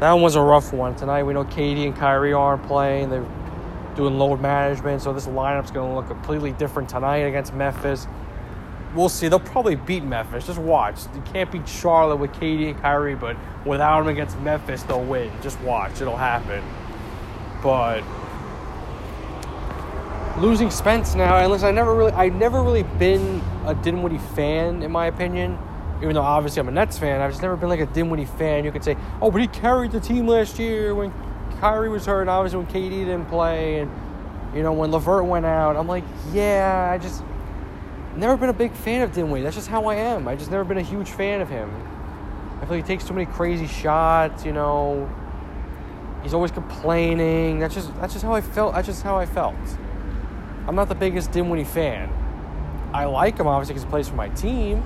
[0.00, 0.94] That one was a rough one.
[0.94, 3.10] Tonight we know KD and Kyrie aren't playing.
[3.10, 3.26] They're
[3.98, 8.06] doing load management, so this lineup's going to look completely different tonight against Memphis.
[8.94, 9.26] We'll see.
[9.26, 10.46] They'll probably beat Memphis.
[10.46, 11.00] Just watch.
[11.16, 15.32] You can't beat Charlotte with KD and Kyrie, but without them against Memphis, they'll win.
[15.42, 16.00] Just watch.
[16.00, 16.62] It'll happen.
[17.60, 18.04] But
[20.38, 24.84] losing Spence now, and listen, I never really, I've never really been a Dinwiddie fan
[24.84, 25.58] in my opinion.
[26.00, 28.64] Even though obviously I'm a Nets fan, I've just never been like a Dinwiddie fan.
[28.64, 31.12] You could say, oh, but he carried the team last year when
[31.60, 33.90] Kyrie was hurt, and obviously when KD didn't play, and
[34.54, 35.76] you know when LeVert went out.
[35.76, 37.22] I'm like, yeah, I just
[38.16, 39.44] never been a big fan of Dinwiddie.
[39.44, 40.28] That's just how I am.
[40.28, 41.70] I just never been a huge fan of him.
[42.56, 44.44] I feel like he takes too many crazy shots.
[44.44, 45.10] You know,
[46.22, 47.58] he's always complaining.
[47.58, 48.74] That's just that's just how I felt.
[48.74, 49.56] That's just how I felt.
[50.66, 52.12] I'm not the biggest Dinwiddie fan.
[52.92, 54.82] I like him obviously because he plays for my team.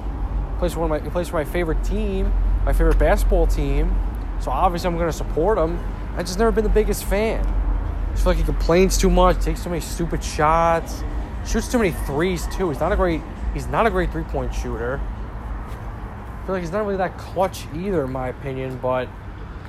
[0.58, 2.32] Plays for one of my plays for my favorite team,
[2.64, 3.96] my favorite basketball team.
[4.40, 5.78] So obviously I'm going to support him.
[6.16, 7.46] I just never been the biggest fan.
[7.46, 11.03] I feel like he complains too much, takes too many stupid shots,
[11.46, 12.68] shoots too many threes too.
[12.68, 13.22] He's not a great
[13.55, 15.01] he's not a great three point shooter.
[15.01, 18.79] I feel like he's not really that clutch either, in my opinion.
[18.79, 19.09] But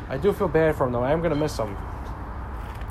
[0.10, 1.04] I do feel bad for him though.
[1.04, 1.78] I am gonna miss him.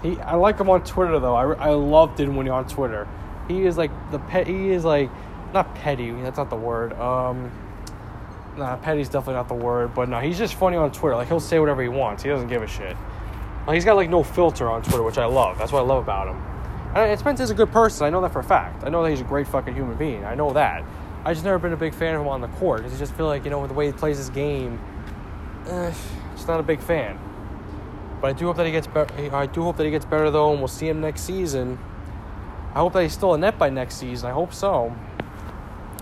[0.03, 1.35] He, I like him on Twitter though.
[1.35, 3.07] I, I loved him when he on Twitter.
[3.49, 4.47] He is like the pet.
[4.47, 5.11] He is like
[5.53, 6.11] not petty.
[6.11, 6.95] That's not the word.
[6.95, 7.51] Um,
[8.57, 9.95] nah, petty's definitely not the word.
[9.95, 11.17] But no, he's just funny on Twitter.
[11.17, 12.23] Like he'll say whatever he wants.
[12.23, 12.97] He doesn't give a shit.
[13.67, 15.59] Like, he's got like no filter on Twitter, which I love.
[15.59, 16.43] That's what I love about him.
[16.95, 18.07] And Spence is a good person.
[18.07, 18.85] I know that for a fact.
[18.85, 20.25] I know that he's a great fucking human being.
[20.25, 20.85] I know that.
[21.25, 23.15] I just never been a big fan of him on the court because I just
[23.15, 24.81] feel like you know with the way he plays his game,
[25.69, 25.93] eh,
[26.35, 27.19] just not a big fan.
[28.21, 29.35] But I do hope that he gets better.
[29.35, 31.79] I do hope that he gets better though, and we'll see him next season.
[32.75, 34.29] I hope that he's still a net by next season.
[34.29, 34.95] I hope so.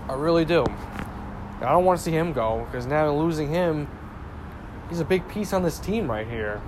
[0.09, 0.65] I really do.
[1.61, 3.87] I don't want to see him go because now losing him,
[4.89, 6.61] he's a big piece on this team right here.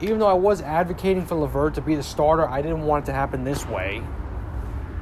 [0.00, 3.06] Even though I was advocating for LeVert to be the starter, I didn't want it
[3.06, 4.02] to happen this way.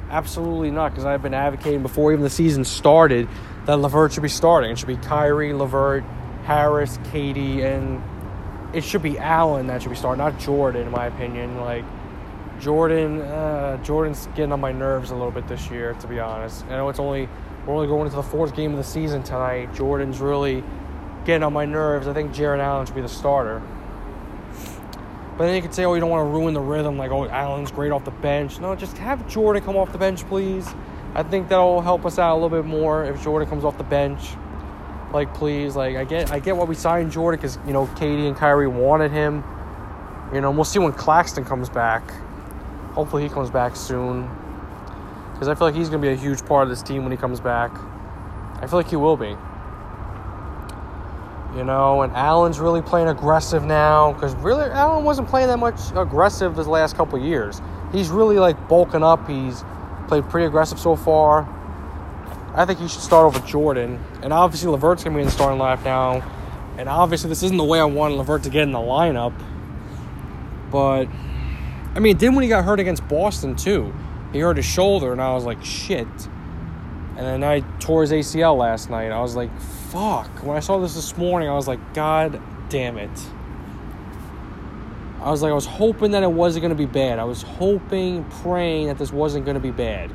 [0.09, 3.29] Absolutely not, because I've been advocating before even the season started
[3.65, 4.71] that LeVert should be starting.
[4.71, 6.03] It should be Kyrie, LeVert,
[6.43, 8.01] Harris, KD, and
[8.75, 11.61] it should be Allen that should be starting, not Jordan, in my opinion.
[11.61, 11.85] Like
[12.59, 16.65] Jordan, uh, Jordan's getting on my nerves a little bit this year, to be honest.
[16.65, 17.29] I know it's only
[17.65, 19.73] we're only going into the fourth game of the season tonight.
[19.73, 20.63] Jordan's really
[21.25, 22.07] getting on my nerves.
[22.07, 23.61] I think Jarrett Allen should be the starter.
[25.39, 27.25] But then you could say, oh, you don't want to ruin the rhythm, like, oh,
[27.25, 28.59] Allen's great off the bench.
[28.59, 30.67] No, just have Jordan come off the bench, please.
[31.15, 33.85] I think that'll help us out a little bit more if Jordan comes off the
[33.85, 34.31] bench.
[35.13, 38.27] Like please like i get i get why we signed jordan because you know KD
[38.27, 39.43] and kyrie wanted him.
[40.31, 42.11] You know we'll see when claxton comes back.
[42.91, 44.29] Hopefully he comes back soon.
[45.33, 47.11] Because i feel like he's going to be a huge part of this team when
[47.11, 47.71] he comes back.
[48.61, 49.35] I feel like he will be
[51.55, 55.79] You know, and Allen's really playing aggressive now because really Allen wasn't playing that much
[55.95, 57.59] aggressive this last couple years.
[57.91, 59.27] He's really like bulking up.
[59.27, 59.63] He's
[60.07, 61.47] played pretty aggressive so far.
[62.53, 65.59] I think he should start over Jordan, and obviously Levert's gonna be in the starting
[65.59, 66.23] lineup now.
[66.77, 69.33] And obviously this isn't the way I wanted Levert to get in the lineup,
[70.71, 71.07] but
[71.95, 73.93] I mean, then when he got hurt against Boston too,
[74.31, 76.07] he hurt his shoulder, and I was like, shit.
[77.17, 79.11] And then I tore his ACL last night.
[79.11, 79.49] I was like,
[79.91, 80.27] fuck.
[80.43, 83.09] When I saw this this morning, I was like, God damn it.
[85.21, 87.19] I was like, I was hoping that it wasn't going to be bad.
[87.19, 90.11] I was hoping, praying that this wasn't going to be bad.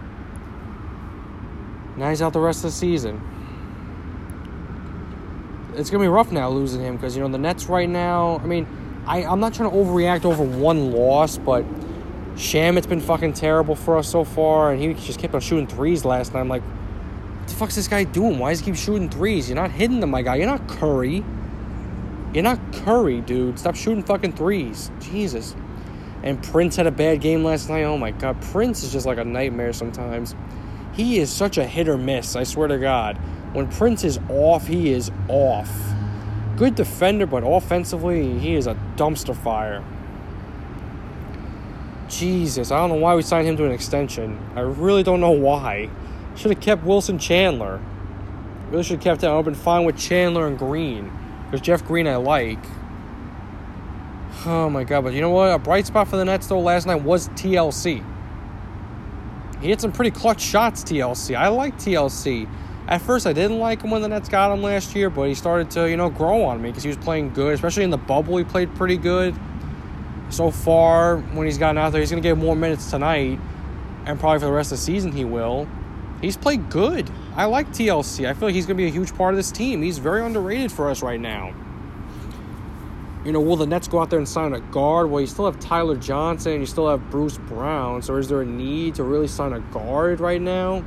[1.97, 3.21] Now he's out the rest of the season.
[5.77, 8.39] It's going to be rough now losing him because, you know, the Nets right now,
[8.39, 8.67] I mean,
[9.07, 11.65] I, I'm not trying to overreact over one loss, but
[12.37, 16.05] Shamet's been fucking terrible for us so far, and he just kept on shooting threes
[16.05, 16.41] last night.
[16.41, 16.63] I'm like,
[17.55, 18.39] the fuck's this guy doing?
[18.39, 19.49] Why does he keep shooting threes?
[19.49, 20.37] You're not hitting them, my guy.
[20.37, 21.25] You're not Curry.
[22.33, 23.59] You're not Curry, dude.
[23.59, 24.91] Stop shooting fucking threes.
[25.01, 25.55] Jesus.
[26.25, 27.85] And Prince had a bad game last night.
[27.85, 28.41] Oh my god.
[28.43, 30.35] Prince is just like a nightmare sometimes.
[30.95, 33.19] He is such a hit or miss, I swear to God.
[33.53, 35.71] When Prince is off, he is off.
[36.57, 39.85] Good defender, but offensively, he is a dumpster fire.
[42.09, 44.39] Jesus, I don't know why we signed him to an extension.
[44.57, 45.91] I really don't know why.
[46.37, 47.81] Should have kept Wilson Chandler.
[48.71, 49.25] Really should have kept.
[49.25, 51.13] I've been fine with Chandler and Green.
[51.45, 52.59] Because Jeff Green I like.
[54.47, 55.53] Oh my god, but you know what?
[55.53, 58.05] A bright spot for the Nets though last night was TLC.
[59.61, 61.37] He hit some pretty clutch shots, TLC.
[61.37, 62.49] I like TLC.
[62.89, 65.35] At first, I didn't like him when the Nets got him last year, but he
[65.35, 67.55] started to, you know, grow on me because he was playing good.
[67.55, 69.35] Especially in the bubble, he played pretty good.
[70.29, 73.39] So far, when he's gotten out there, he's going to get more minutes tonight,
[74.05, 75.69] and probably for the rest of the season, he will
[76.25, 77.11] he's played good.
[77.37, 78.29] I like TLC.
[78.29, 79.83] I feel like he's going to be a huge part of this team.
[79.83, 81.55] He's very underrated for us right now.
[83.25, 85.11] You know, will the Nets go out there and sign a guard?
[85.11, 88.03] Well, you still have Tyler Johnson and you still have Bruce Brown.
[88.03, 90.85] So is there a need to really sign a guard right now?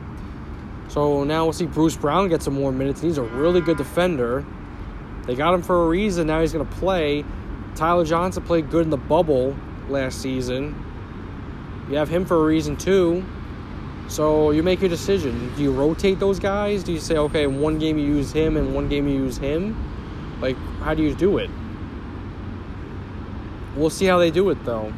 [0.88, 3.02] So now we'll see Bruce Brown get some more minutes.
[3.02, 4.45] He's a really good defender.
[5.26, 6.28] They got him for a reason.
[6.28, 7.26] Now he's going to play.
[7.76, 9.56] Tyler Johnson played good in the bubble
[9.89, 10.84] last season.
[11.89, 13.26] You have him for a reason too.
[14.08, 15.54] So you make your decision.
[15.56, 16.84] Do you rotate those guys?
[16.84, 19.76] Do you say, okay, one game you use him and one game you use him?
[20.41, 21.50] Like, how do you do it?
[23.76, 24.93] We'll see how they do it, though.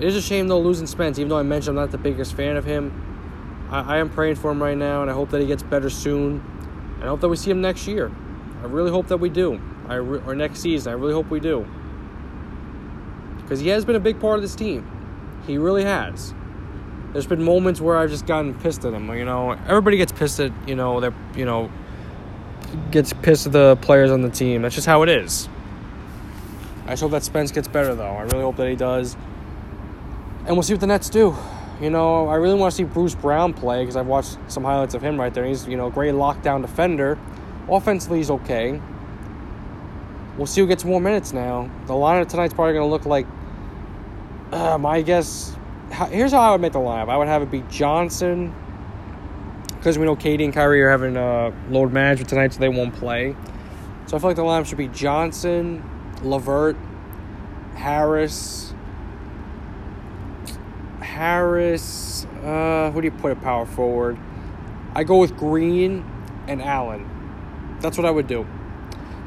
[0.00, 2.34] It is a shame, though, losing Spence, even though I mentioned I'm not the biggest
[2.34, 3.68] fan of him.
[3.70, 5.88] I, I am praying for him right now, and I hope that he gets better
[5.88, 6.42] soon.
[6.96, 8.10] And I hope that we see him next year.
[8.62, 9.60] I really hope that we do.
[9.88, 10.92] I re- or next season.
[10.92, 11.66] I really hope we do.
[13.38, 14.90] Because he has been a big part of this team.
[15.46, 16.34] He really has
[17.12, 19.08] there's been moments where I've just gotten pissed at him.
[19.14, 21.70] You know, everybody gets pissed at you know that you know
[22.90, 24.62] gets pissed at the players on the team.
[24.62, 25.48] That's just how it is.
[26.86, 28.12] I just hope that Spence gets better though.
[28.12, 29.16] I really hope that he does,
[30.46, 31.36] and we'll see what the Nets do.
[31.80, 34.94] You know, I really want to see Bruce Brown play because I've watched some highlights
[34.94, 35.44] of him right there.
[35.44, 37.18] He's you know a great lockdown defender.
[37.68, 38.80] Offensively, he's okay.
[40.36, 41.70] We'll see who gets more minutes now.
[41.86, 43.26] The lineup tonight's probably going to look like,
[44.52, 45.54] uh, my guess,
[45.90, 47.08] here's how I would make the lineup.
[47.08, 48.54] I would have it be Johnson,
[49.76, 52.94] because we know KD and Kyrie are having uh, load management tonight, so they won't
[52.94, 53.34] play.
[54.06, 55.82] So I feel like the lineup should be Johnson,
[56.22, 56.76] LeVert,
[57.74, 58.74] Harris,
[61.00, 62.26] Harris.
[62.42, 64.18] Uh, who do you put at power forward?
[64.94, 66.04] I go with Green
[66.48, 67.08] and Allen.
[67.80, 68.46] That's what I would do.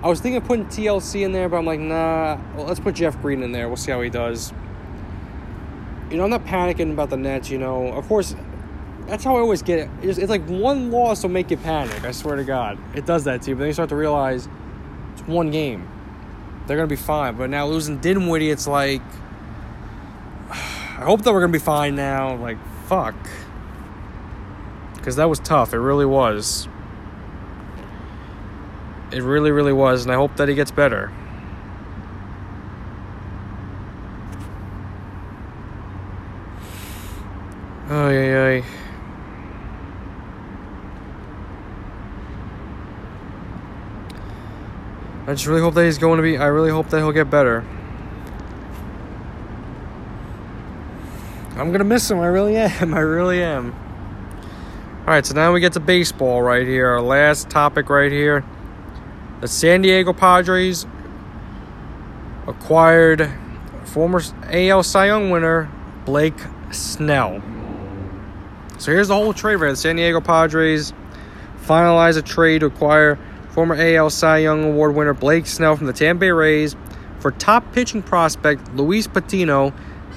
[0.03, 2.37] I was thinking of putting TLC in there, but I'm like, nah.
[2.55, 3.67] Well, let's put Jeff Green in there.
[3.69, 4.53] We'll see how he does
[6.13, 7.87] you know, I'm not panicking about the Nets, you know.
[7.87, 8.35] Of course,
[9.07, 9.89] that's how I always get it.
[10.03, 12.03] It's, it's, like one loss will make you panic.
[12.03, 13.55] I swear to God, it does that to you.
[13.55, 14.47] But then you start to realize
[15.13, 15.89] it's one game.
[16.67, 17.35] They're gonna be fine.
[17.35, 19.01] But now losing Dinwiddie, it's like
[20.51, 22.35] I hope that we're gonna be fine now.
[22.35, 23.15] Like fuck,
[24.95, 25.73] because that was tough.
[25.73, 26.67] It really was.
[29.11, 31.11] It really, really was, and I hope that he gets better.
[45.25, 46.37] I just really hope that he's going to be.
[46.37, 47.65] I really hope that he'll get better.
[51.55, 52.19] I'm gonna miss him.
[52.19, 52.93] I really am.
[52.95, 53.73] I really am.
[55.01, 56.89] All right, so now we get to baseball right here.
[56.89, 58.43] Our last topic right here.
[59.41, 60.85] The San Diego Padres
[62.47, 63.31] acquired
[63.85, 65.71] former AL Cy Young winner
[66.05, 66.39] Blake
[66.71, 67.41] Snell.
[68.83, 70.91] So here's the whole trade right The San Diego Padres
[71.61, 73.17] finalize a trade to acquire
[73.51, 76.75] former AL Cy Young Award winner Blake Snell from the Tampa Bay Rays,
[77.19, 79.71] for top pitching prospect Luis Patino,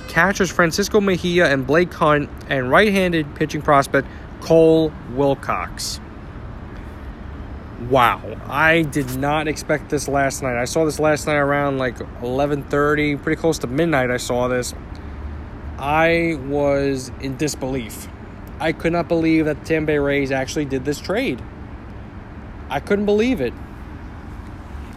[0.09, 4.09] catchers Francisco Mejia and Blake Hunt, and right handed pitching prospect
[4.41, 6.01] Cole Wilcox.
[7.89, 10.61] Wow, I did not expect this last night.
[10.61, 14.75] I saw this last night around like 11:30, pretty close to midnight I saw this.
[15.79, 18.09] I was in disbelief.
[18.59, 21.43] I could not believe that the Tampa Bay Rays actually did this trade.
[22.71, 23.53] I couldn't believe it.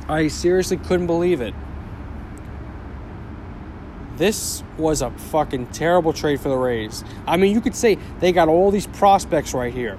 [0.08, 1.54] I seriously couldn't believe it.
[4.16, 7.04] This was a fucking terrible trade for the Rays.
[7.28, 9.98] I mean, you could say they got all these prospects right here.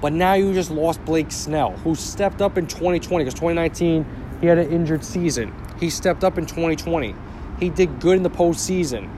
[0.00, 4.06] But now you just lost Blake Snell, who stepped up in 2020 because 2019
[4.40, 5.54] he had an injured season.
[5.80, 7.14] He stepped up in 2020.
[7.58, 9.10] He did good in the postseason.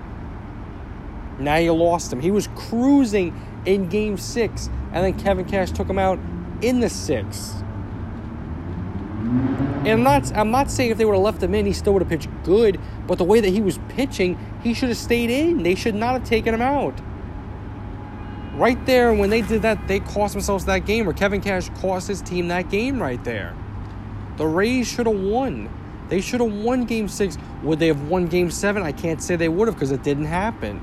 [1.39, 2.21] Now you lost him.
[2.21, 6.19] He was cruising in game six, and then Kevin Cash took him out
[6.63, 7.63] in the sixth.
[9.81, 11.93] And I'm not I'm not saying if they would have left him in, he still
[11.95, 15.31] would have pitched good, but the way that he was pitching, he should have stayed
[15.31, 15.63] in.
[15.63, 17.01] They should not have taken him out
[18.61, 22.07] right there when they did that, they cost themselves that game, or Kevin Cash cost
[22.07, 23.57] his team that game right there.
[24.37, 25.71] The Rays should have won.
[26.09, 27.39] They should have won game six.
[27.63, 28.83] Would they have won game seven?
[28.83, 30.81] I can't say they would have because it didn't happen.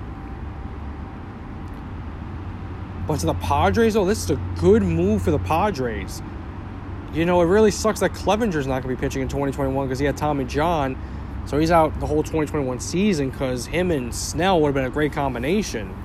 [3.08, 6.22] But to the Padres, oh, this is a good move for the Padres.
[7.14, 9.98] You know, it really sucks that Clevenger's not going to be pitching in 2021 because
[9.98, 10.98] he had Tommy John.
[11.46, 14.90] So he's out the whole 2021 season because him and Snell would have been a
[14.90, 15.96] great combination.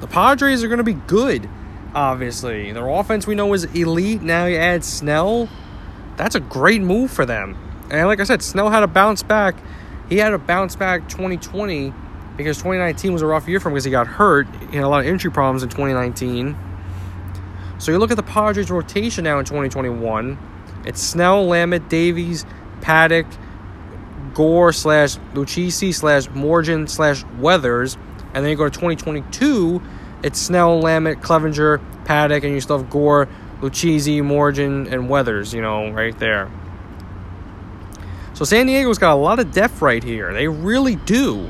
[0.00, 1.48] The Padres are going to be good,
[1.94, 2.72] obviously.
[2.72, 4.20] Their offense we know is elite.
[4.20, 5.48] Now you add Snell.
[6.18, 7.56] That's a great move for them.
[7.90, 9.56] And like I said, Snell had a bounce back.
[10.10, 11.94] He had a bounce back 2020
[12.36, 14.46] because 2019 was a rough year for him because he got hurt.
[14.70, 16.56] He had a lot of injury problems in 2019.
[17.78, 20.38] So you look at the Padres rotation now in 2021.
[20.84, 22.46] It's Snell, Lamet, Davies,
[22.80, 23.26] Paddock,
[24.34, 27.96] Gore slash Lucchesi slash Morgan slash Weathers.
[28.34, 29.82] And then you go to 2022,
[30.22, 33.28] it's Snell, Lamet, Clevenger, Paddock, and you still have Gore,
[33.60, 36.50] Lucchesi, Morgan, and Weathers, you know, right there.
[38.34, 40.32] So San Diego's got a lot of depth right here.
[40.34, 41.48] They really do.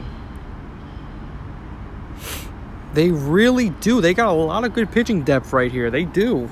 [2.97, 4.01] They really do.
[4.01, 5.91] They got a lot of good pitching depth right here.
[5.91, 6.49] They do.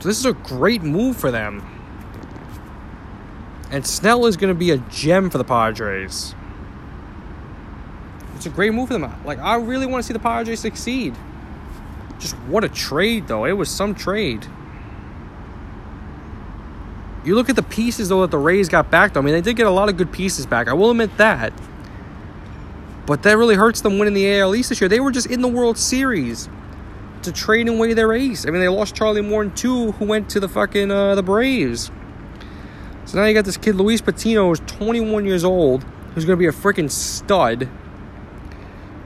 [0.00, 1.64] So this is a great move for them.
[3.70, 6.34] And Snell is going to be a gem for the Padres.
[8.34, 9.14] It's a great move for them.
[9.24, 11.14] Like I really want to see the Padres succeed.
[12.18, 13.44] Just what a trade though.
[13.44, 14.44] It was some trade.
[17.24, 19.20] You look at the pieces though that the Rays got back though.
[19.20, 20.66] I mean, they did get a lot of good pieces back.
[20.66, 21.52] I will admit that.
[23.06, 24.88] But that really hurts them winning the AL East this year.
[24.88, 26.48] They were just in the World Series
[27.22, 28.46] to trade away their ace.
[28.46, 31.90] I mean, they lost Charlie Morton too, who went to the fucking uh, the Braves.
[33.04, 35.84] So now you got this kid Luis Patino, who's 21 years old,
[36.14, 37.68] who's going to be a freaking stud.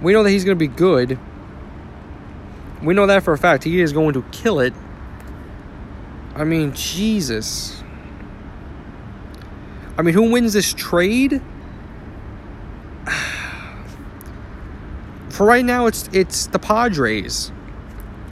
[0.03, 1.19] We know that he's going to be good.
[2.83, 3.65] We know that for a fact.
[3.65, 4.75] He is going to kill it.
[6.35, 7.83] I mean, Jesus.
[9.97, 11.41] I mean, who wins this trade?
[15.37, 17.53] For right now, it's it's the Padres.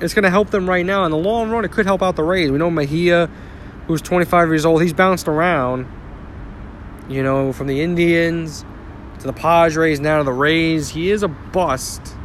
[0.01, 1.05] It's going to help them right now.
[1.05, 2.51] In the long run, it could help out the Rays.
[2.51, 3.29] We know Mejia,
[3.87, 5.87] who's 25 years old, he's bounced around.
[7.11, 8.65] You know, from the Indians
[9.19, 10.89] to the Padres, now to the Rays.
[10.89, 12.17] He is a bust,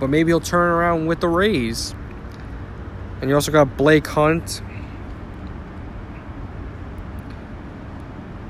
[0.00, 1.94] but maybe he'll turn around with the Rays.
[3.20, 4.62] And you also got Blake Hunt.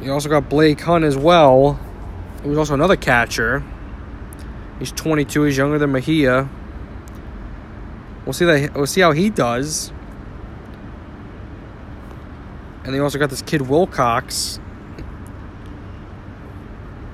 [0.00, 1.72] You also got Blake Hunt as well,
[2.44, 3.64] who's also another catcher.
[4.78, 5.42] He's 22.
[5.42, 6.48] He's younger than Mejia.
[8.24, 8.74] We'll see that.
[8.74, 9.92] We'll see how he does.
[12.84, 14.60] And they also got this kid Wilcox,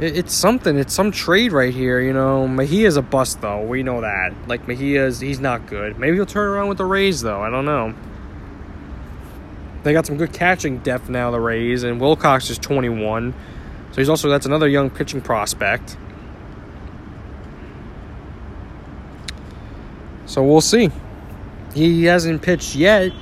[0.00, 0.78] it's something.
[0.78, 2.00] It's some trade right here.
[2.00, 3.62] You know, Mejia's a bust though.
[3.62, 4.34] We know that.
[4.46, 5.98] Like Mejia's, he's not good.
[5.98, 7.40] Maybe he'll turn around with the Rays though.
[7.40, 7.94] I don't know.
[9.82, 11.30] They got some good catching depth now.
[11.30, 13.34] The Rays and Wilcox is 21,
[13.90, 15.96] so he's also that's another young pitching prospect.
[20.26, 20.90] So we'll see.
[21.74, 23.12] He hasn't pitched yet.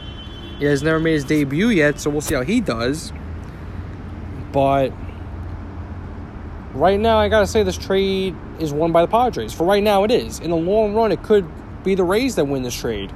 [0.58, 3.12] He has never made his debut yet, so we'll see how he does.
[4.52, 4.92] But
[6.74, 9.52] right now, I gotta say this trade is won by the Padres.
[9.52, 10.40] For right now, it is.
[10.40, 11.46] In the long run, it could
[11.82, 13.12] be the Rays that win this trade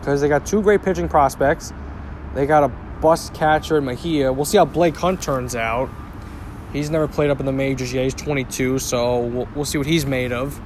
[0.00, 1.72] because they got two great pitching prospects.
[2.34, 2.68] They got a
[3.00, 4.32] bust catcher in Mejia.
[4.32, 5.90] We'll see how Blake Hunt turns out.
[6.72, 8.04] He's never played up in the majors yet.
[8.04, 10.60] He's 22, so we'll, we'll see what he's made of.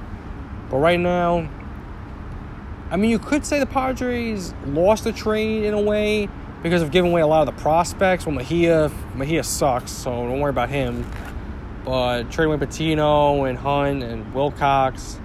[0.69, 1.49] But right now,
[2.91, 6.29] I mean, you could say the Padres lost the trade in a way
[6.61, 8.25] because of giving away a lot of the prospects.
[8.25, 11.09] Well, Mejia, Mejia sucks, so don't worry about him.
[11.83, 15.19] But trading away Patino and Hunt and Wilcox,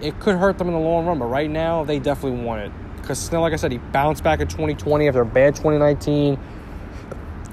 [0.00, 1.18] it could hurt them in the long run.
[1.18, 4.38] But right now, they definitely want it because Snell, like I said, he bounced back
[4.40, 6.38] in 2020 after a bad 2019.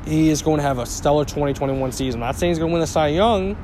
[0.05, 2.21] He is going to have a stellar 2021 season.
[2.21, 3.57] I'm not saying he's going to win the Cy Young,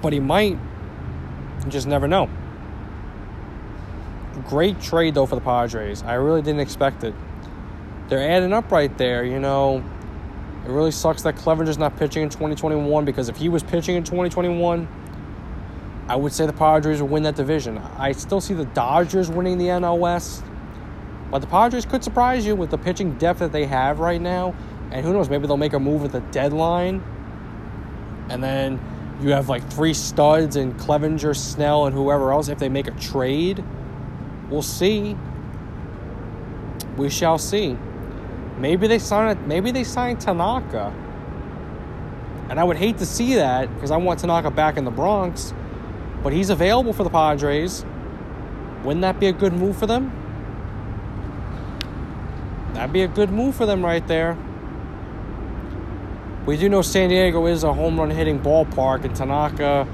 [0.00, 0.58] but he might.
[1.64, 2.30] You just never know.
[4.48, 6.02] Great trade though for the Padres.
[6.02, 7.14] I really didn't expect it.
[8.08, 9.84] They're adding up right there, you know.
[10.64, 14.04] It really sucks that Clevenger's not pitching in 2021 because if he was pitching in
[14.04, 14.88] 2021,
[16.08, 17.78] I would say the Padres would win that division.
[17.78, 20.44] I still see the Dodgers winning the NL West,
[21.30, 24.54] but the Padres could surprise you with the pitching depth that they have right now.
[24.90, 27.02] And who knows, maybe they'll make a move at the deadline.
[28.28, 28.80] And then
[29.22, 32.92] you have like three studs and Clevenger, Snell, and whoever else if they make a
[32.92, 33.62] trade.
[34.50, 35.16] We'll see.
[36.96, 37.78] We shall see.
[38.58, 39.46] Maybe they sign.
[39.46, 40.92] Maybe they sign Tanaka.
[42.50, 45.54] And I would hate to see that because I want Tanaka back in the Bronx.
[46.22, 47.84] But he's available for the Padres.
[48.84, 50.12] Wouldn't that be a good move for them?
[52.74, 54.36] That'd be a good move for them right there.
[56.46, 59.86] We do know San Diego is a home run hitting ballpark, and Tanaka,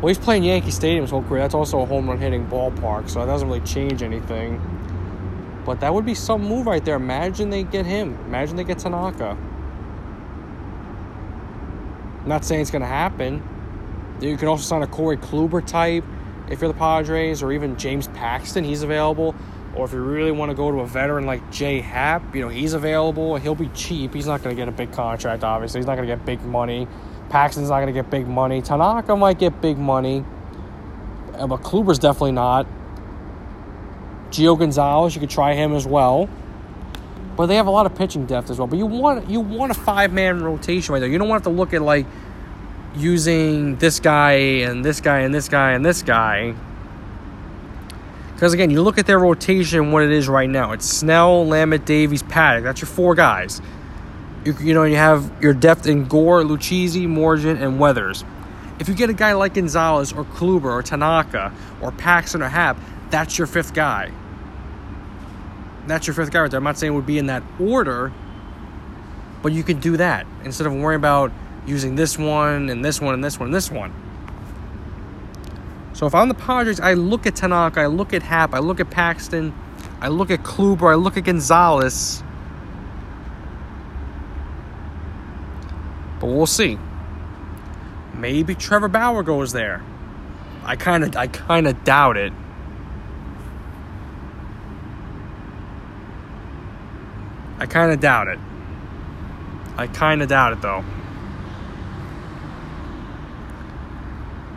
[0.00, 1.42] well, he's playing Yankee Stadium his whole career.
[1.42, 4.60] That's also a home run hitting ballpark, so that doesn't really change anything.
[5.66, 6.96] But that would be some move right there.
[6.96, 8.18] Imagine they get him.
[8.26, 9.36] Imagine they get Tanaka.
[12.22, 13.42] I'm not saying it's going to happen.
[14.20, 16.04] You can also sign a Corey Kluber type
[16.48, 18.64] if you're the Padres, or even James Paxton.
[18.64, 19.34] He's available.
[19.76, 22.48] Or if you really want to go to a veteran like Jay Happ, you know,
[22.48, 23.36] he's available.
[23.36, 24.12] He'll be cheap.
[24.14, 25.78] He's not going to get a big contract, obviously.
[25.78, 26.88] He's not going to get big money.
[27.30, 28.60] Paxton's not going to get big money.
[28.60, 30.24] Tanaka might get big money.
[31.34, 32.66] Uh, but Kluber's definitely not.
[34.30, 36.28] Gio Gonzalez, you could try him as well.
[37.36, 38.66] But they have a lot of pitching depth as well.
[38.66, 41.08] But you want you want a five man rotation right there.
[41.08, 42.04] You don't want to look at like
[42.94, 46.54] using this guy and this guy and this guy and this guy.
[48.34, 50.72] Because again, you look at their rotation, what it is right now.
[50.72, 52.64] It's Snell, Lamet, Davies, Paddock.
[52.64, 53.60] That's your four guys.
[54.44, 58.24] You, you know, you have your depth in Gore, Lucchesi, Morgan, and Weathers.
[58.78, 62.78] If you get a guy like Gonzalez or Kluber or Tanaka or Paxton or Happ,
[63.10, 64.10] that's your fifth guy.
[65.86, 66.58] That's your fifth guy right there.
[66.58, 68.12] I'm not saying it would be in that order,
[69.42, 71.32] but you can do that instead of worrying about
[71.66, 73.92] using this one and this one and this one and this one.
[75.92, 78.60] So if I'm on the Padres, I look at Tanaka, I look at Happ, I
[78.60, 79.52] look at Paxton,
[80.00, 82.22] I look at Kluber, I look at Gonzalez.
[86.20, 86.78] But we'll see.
[88.14, 89.82] Maybe Trevor Bauer goes there.
[90.62, 92.32] I kind of I kind of doubt it.
[97.58, 98.38] I kind of doubt it.
[99.76, 100.84] I kind of doubt it though.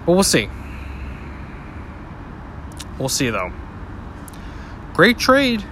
[0.05, 0.49] But we'll see.
[2.99, 3.51] We'll see though.
[4.93, 5.63] Great trade.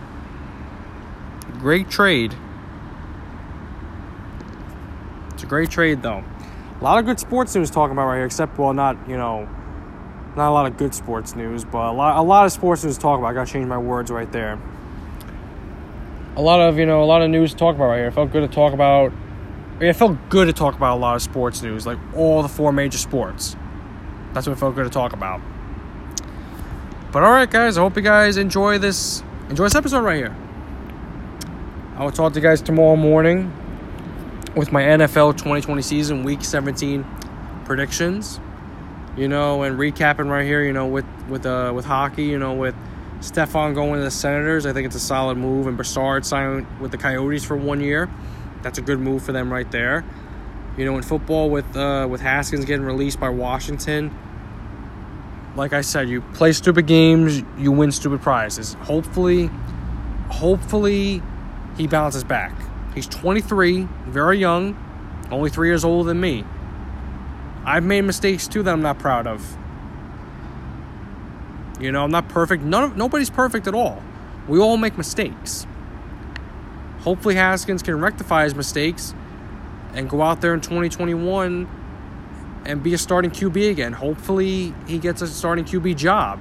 [1.59, 2.33] Great trade.
[5.33, 6.23] It's a great trade though.
[6.79, 9.49] A lot of good sports news talking about right here, except well not, you know,
[10.37, 12.95] not a lot of good sports news, but a lot a lot of sports news
[12.95, 13.27] to talk about.
[13.27, 14.57] I gotta change my words right there.
[16.37, 18.07] A lot of, you know, a lot of news to talk about right here.
[18.07, 19.11] It felt good to talk about
[19.81, 22.71] it felt good to talk about a lot of sports news, like all the four
[22.71, 23.57] major sports.
[24.31, 25.41] That's what it felt good to talk about.
[27.11, 30.35] But all right, guys, I hope you guys enjoy this enjoy this episode right here.
[31.97, 33.51] I will talk to you guys tomorrow morning
[34.55, 37.05] with my NFL 2020 season week 17
[37.65, 38.39] predictions.
[39.17, 42.53] You know, and recapping right here, you know, with with uh with hockey, you know,
[42.53, 42.75] with
[43.19, 46.91] Stepan going to the Senators, I think it's a solid move and Brassard signing with
[46.91, 48.09] the Coyotes for 1 year.
[48.63, 50.05] That's a good move for them right there.
[50.77, 54.17] You know, in football with uh, with Haskins getting released by Washington,
[55.57, 58.73] like I said, you play stupid games, you win stupid prizes.
[58.75, 59.49] Hopefully,
[60.29, 61.21] hopefully
[61.77, 62.53] he bounces back.
[62.93, 64.77] He's 23, very young,
[65.31, 66.43] only three years older than me.
[67.65, 69.57] I've made mistakes too that I'm not proud of.
[71.79, 72.63] You know, I'm not perfect.
[72.63, 74.03] None nobody's perfect at all.
[74.47, 75.65] We all make mistakes.
[77.01, 79.15] Hopefully, Haskins can rectify his mistakes
[79.93, 81.67] and go out there in 2021
[82.65, 83.93] and be a starting QB again.
[83.93, 86.39] Hopefully, he gets a starting QB job.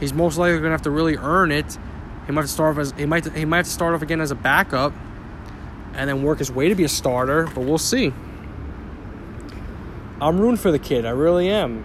[0.00, 1.78] He's most likely going to have to really earn it.
[2.26, 4.30] He might start off as he might he might have to start off again as
[4.30, 4.92] a backup,
[5.94, 7.44] and then work his way to be a starter.
[7.46, 8.12] But we'll see.
[10.20, 11.04] I'm rooting for the kid.
[11.04, 11.84] I really am.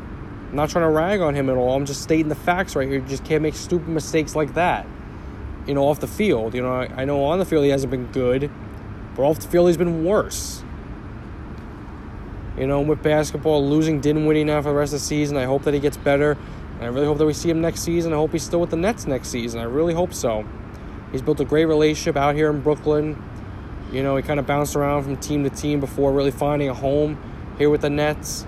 [0.50, 1.76] I'm not trying to rag on him at all.
[1.76, 3.00] I'm just stating the facts right here.
[3.00, 4.86] You just can't make stupid mistakes like that.
[5.66, 6.54] You know, off the field.
[6.54, 8.50] You know, I, I know on the field he hasn't been good,
[9.16, 10.64] but off the field he's been worse.
[12.58, 15.44] You know, with basketball, losing didn't Dinwiddie now for the rest of the season, I
[15.44, 16.38] hope that he gets better.
[16.76, 18.14] And I really hope that we see him next season.
[18.14, 19.60] I hope he's still with the Nets next season.
[19.60, 20.46] I really hope so.
[21.12, 23.22] He's built a great relationship out here in Brooklyn.
[23.92, 26.74] You know, he kind of bounced around from team to team before really finding a
[26.74, 27.18] home
[27.58, 28.46] here with the Nets.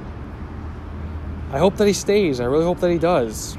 [1.51, 2.39] I hope that he stays.
[2.39, 3.57] I really hope that he does.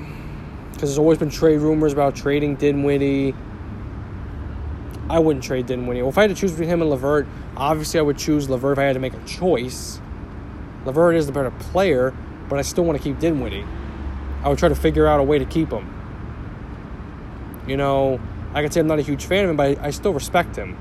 [0.73, 3.35] Because there's always been trade rumors about trading Dinwiddie.
[5.09, 6.03] I wouldn't trade Dinwiddie.
[6.03, 7.27] Well, if I had to choose between him and LeVert,
[7.57, 10.01] obviously I would choose LeVert if I had to make a choice.
[10.85, 12.15] LeVert is the better player,
[12.49, 13.65] but I still want to keep Dinwiddie.
[14.45, 15.93] I would try to figure out a way to keep him.
[17.67, 18.21] You know,
[18.55, 20.57] I can say I'm not a huge fan of him, but I, I still respect
[20.57, 20.77] him.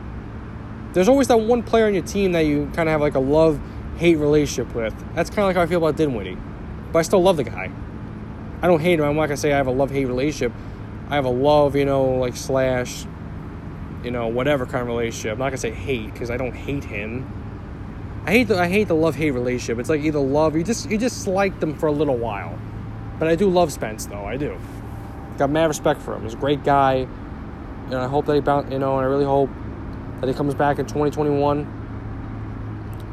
[0.93, 3.19] There's always that one player on your team that you kind of have like a
[3.19, 3.59] love
[3.97, 4.93] hate relationship with.
[5.13, 6.37] That's kind of like how I feel about Dinwiddie.
[6.91, 7.71] But I still love the guy.
[8.61, 9.05] I don't hate him.
[9.05, 10.51] I'm not going to say I have a love hate relationship.
[11.09, 13.05] I have a love, you know, like slash,
[14.03, 15.33] you know, whatever kind of relationship.
[15.33, 17.31] I'm not going to say hate because I don't hate him.
[18.25, 19.79] I hate the I hate the love hate relationship.
[19.79, 22.59] It's like either love you just you just like them for a little while,
[23.17, 24.25] but I do love Spence though.
[24.25, 24.59] I do.
[25.37, 26.23] Got mad respect for him.
[26.23, 27.07] He's a great guy,
[27.85, 28.71] and I hope that he bounce.
[28.71, 29.49] You know, and I really hope
[30.19, 31.59] that he comes back in 2021,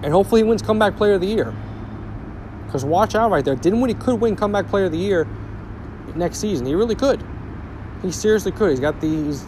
[0.03, 1.55] and hopefully he wins comeback player of the year.
[2.67, 3.89] Because watch out right there, didn't win.
[3.89, 5.27] He could win comeback player of the year
[6.15, 6.67] next season.
[6.67, 7.25] He really could.
[8.03, 8.71] He seriously could.
[8.71, 9.45] He's got the he's,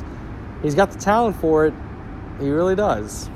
[0.63, 1.75] he's got the talent for it.
[2.41, 3.29] He really does.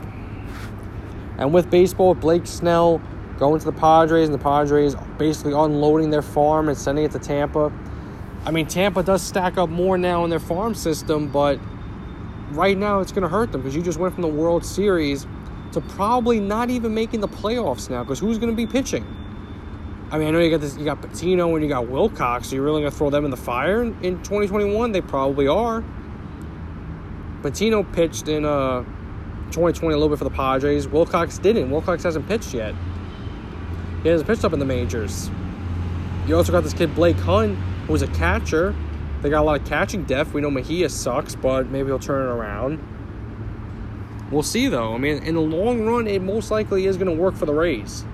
[1.38, 3.00] And with baseball, Blake Snell
[3.38, 7.18] going to the Padres, and the Padres basically unloading their farm and sending it to
[7.18, 7.72] Tampa.
[8.44, 11.58] I mean, Tampa does stack up more now in their farm system, but
[12.54, 15.26] right now it's going to hurt them because you just went from the World Series
[15.72, 19.04] to probably not even making the playoffs now because who's going to be pitching?
[20.10, 22.48] I mean, I know you got this, you got Patino and you got Wilcox.
[22.48, 24.92] So you're really going to throw them in the fire in, in 2021?
[24.92, 25.82] They probably are.
[27.42, 28.84] Patino pitched in uh
[29.52, 30.88] 2020 a little bit for the Padres.
[30.88, 31.70] Wilcox didn't.
[31.70, 32.74] Wilcox hasn't pitched yet.
[34.02, 35.30] He hasn't pitched up in the majors.
[36.26, 38.74] You also got this kid Blake Hunt, who's a catcher.
[39.22, 40.34] They got a lot of catching depth.
[40.34, 42.80] We know Mejia sucks, but maybe he'll turn it around.
[44.30, 44.94] We'll see though.
[44.94, 47.54] I mean, in the long run, it most likely is going to work for the
[47.54, 48.04] Rays.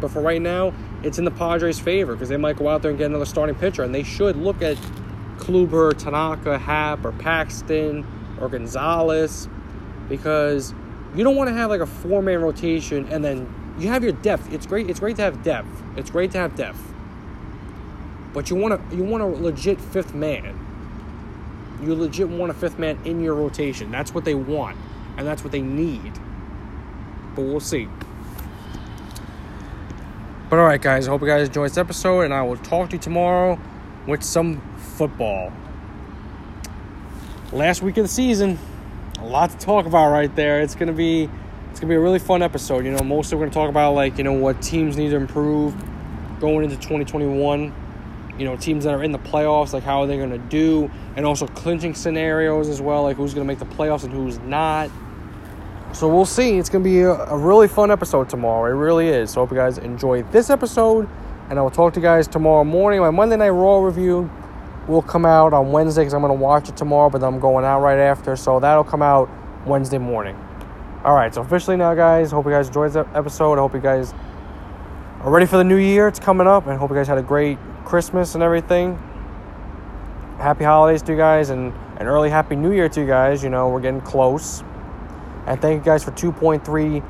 [0.00, 0.72] But for right now,
[1.02, 3.56] it's in the Padres' favor because they might go out there and get another starting
[3.56, 4.76] pitcher, and they should look at
[5.38, 8.06] Kluber, Tanaka, Happ, or Paxton,
[8.40, 9.48] or Gonzalez
[10.08, 10.74] because
[11.14, 14.12] you don't want to have like a four man rotation and then you have your
[14.12, 14.52] depth.
[14.52, 14.90] It's great.
[14.90, 15.68] It's great to have depth.
[15.96, 16.80] It's great to have depth.
[18.32, 20.58] But you want to you want a legit fifth man.
[21.82, 23.90] You legit want a fifth man in your rotation.
[23.90, 24.76] That's what they want,
[25.16, 26.12] and that's what they need.
[27.34, 27.88] But we'll see.
[30.50, 31.06] But all right, guys.
[31.06, 33.58] I hope you guys enjoyed this episode, and I will talk to you tomorrow
[34.06, 35.52] with some football.
[37.52, 38.58] Last week of the season
[39.20, 40.60] a lot to talk about right there.
[40.60, 41.28] It's gonna be
[41.70, 42.84] it's gonna be a really fun episode.
[42.84, 45.74] You know, mostly we're gonna talk about like you know what teams need to improve
[46.40, 47.74] going into 2021.
[48.38, 51.26] You know, teams that are in the playoffs, like how are they gonna do, and
[51.26, 54.90] also clinching scenarios as well, like who's gonna make the playoffs and who's not.
[55.92, 56.58] So we'll see.
[56.58, 58.70] It's gonna be a, a really fun episode tomorrow.
[58.70, 59.32] It really is.
[59.32, 61.08] So hope you guys enjoy this episode,
[61.50, 63.00] and I will talk to you guys tomorrow morning.
[63.00, 64.30] My Monday Night Raw review
[64.88, 67.64] will come out on Wednesday because I'm going to watch it tomorrow, but I'm going
[67.64, 68.34] out right after.
[68.36, 69.28] So that'll come out
[69.66, 70.36] Wednesday morning.
[71.04, 72.30] All right, so officially now, guys.
[72.30, 73.54] Hope you guys enjoyed this episode.
[73.54, 74.12] I hope you guys
[75.20, 76.08] are ready for the new year.
[76.08, 77.58] It's coming up, and hope you guys had a great
[77.88, 78.96] Christmas and everything.
[80.38, 83.42] Happy holidays to you guys, and an early Happy New Year to you guys.
[83.42, 84.62] You know, we're getting close.
[85.46, 87.02] And thank you guys for 2.3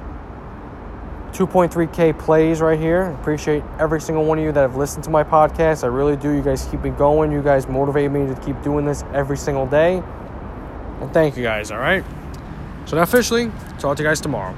[1.32, 3.02] 2.3K plays right here.
[3.20, 5.84] Appreciate every single one of you that have listened to my podcast.
[5.84, 6.30] I really do.
[6.30, 7.30] You guys keep me going.
[7.32, 10.02] You guys motivate me to keep doing this every single day.
[11.00, 12.04] And thank you guys, all right?
[12.86, 14.56] So now officially, talk to you guys tomorrow.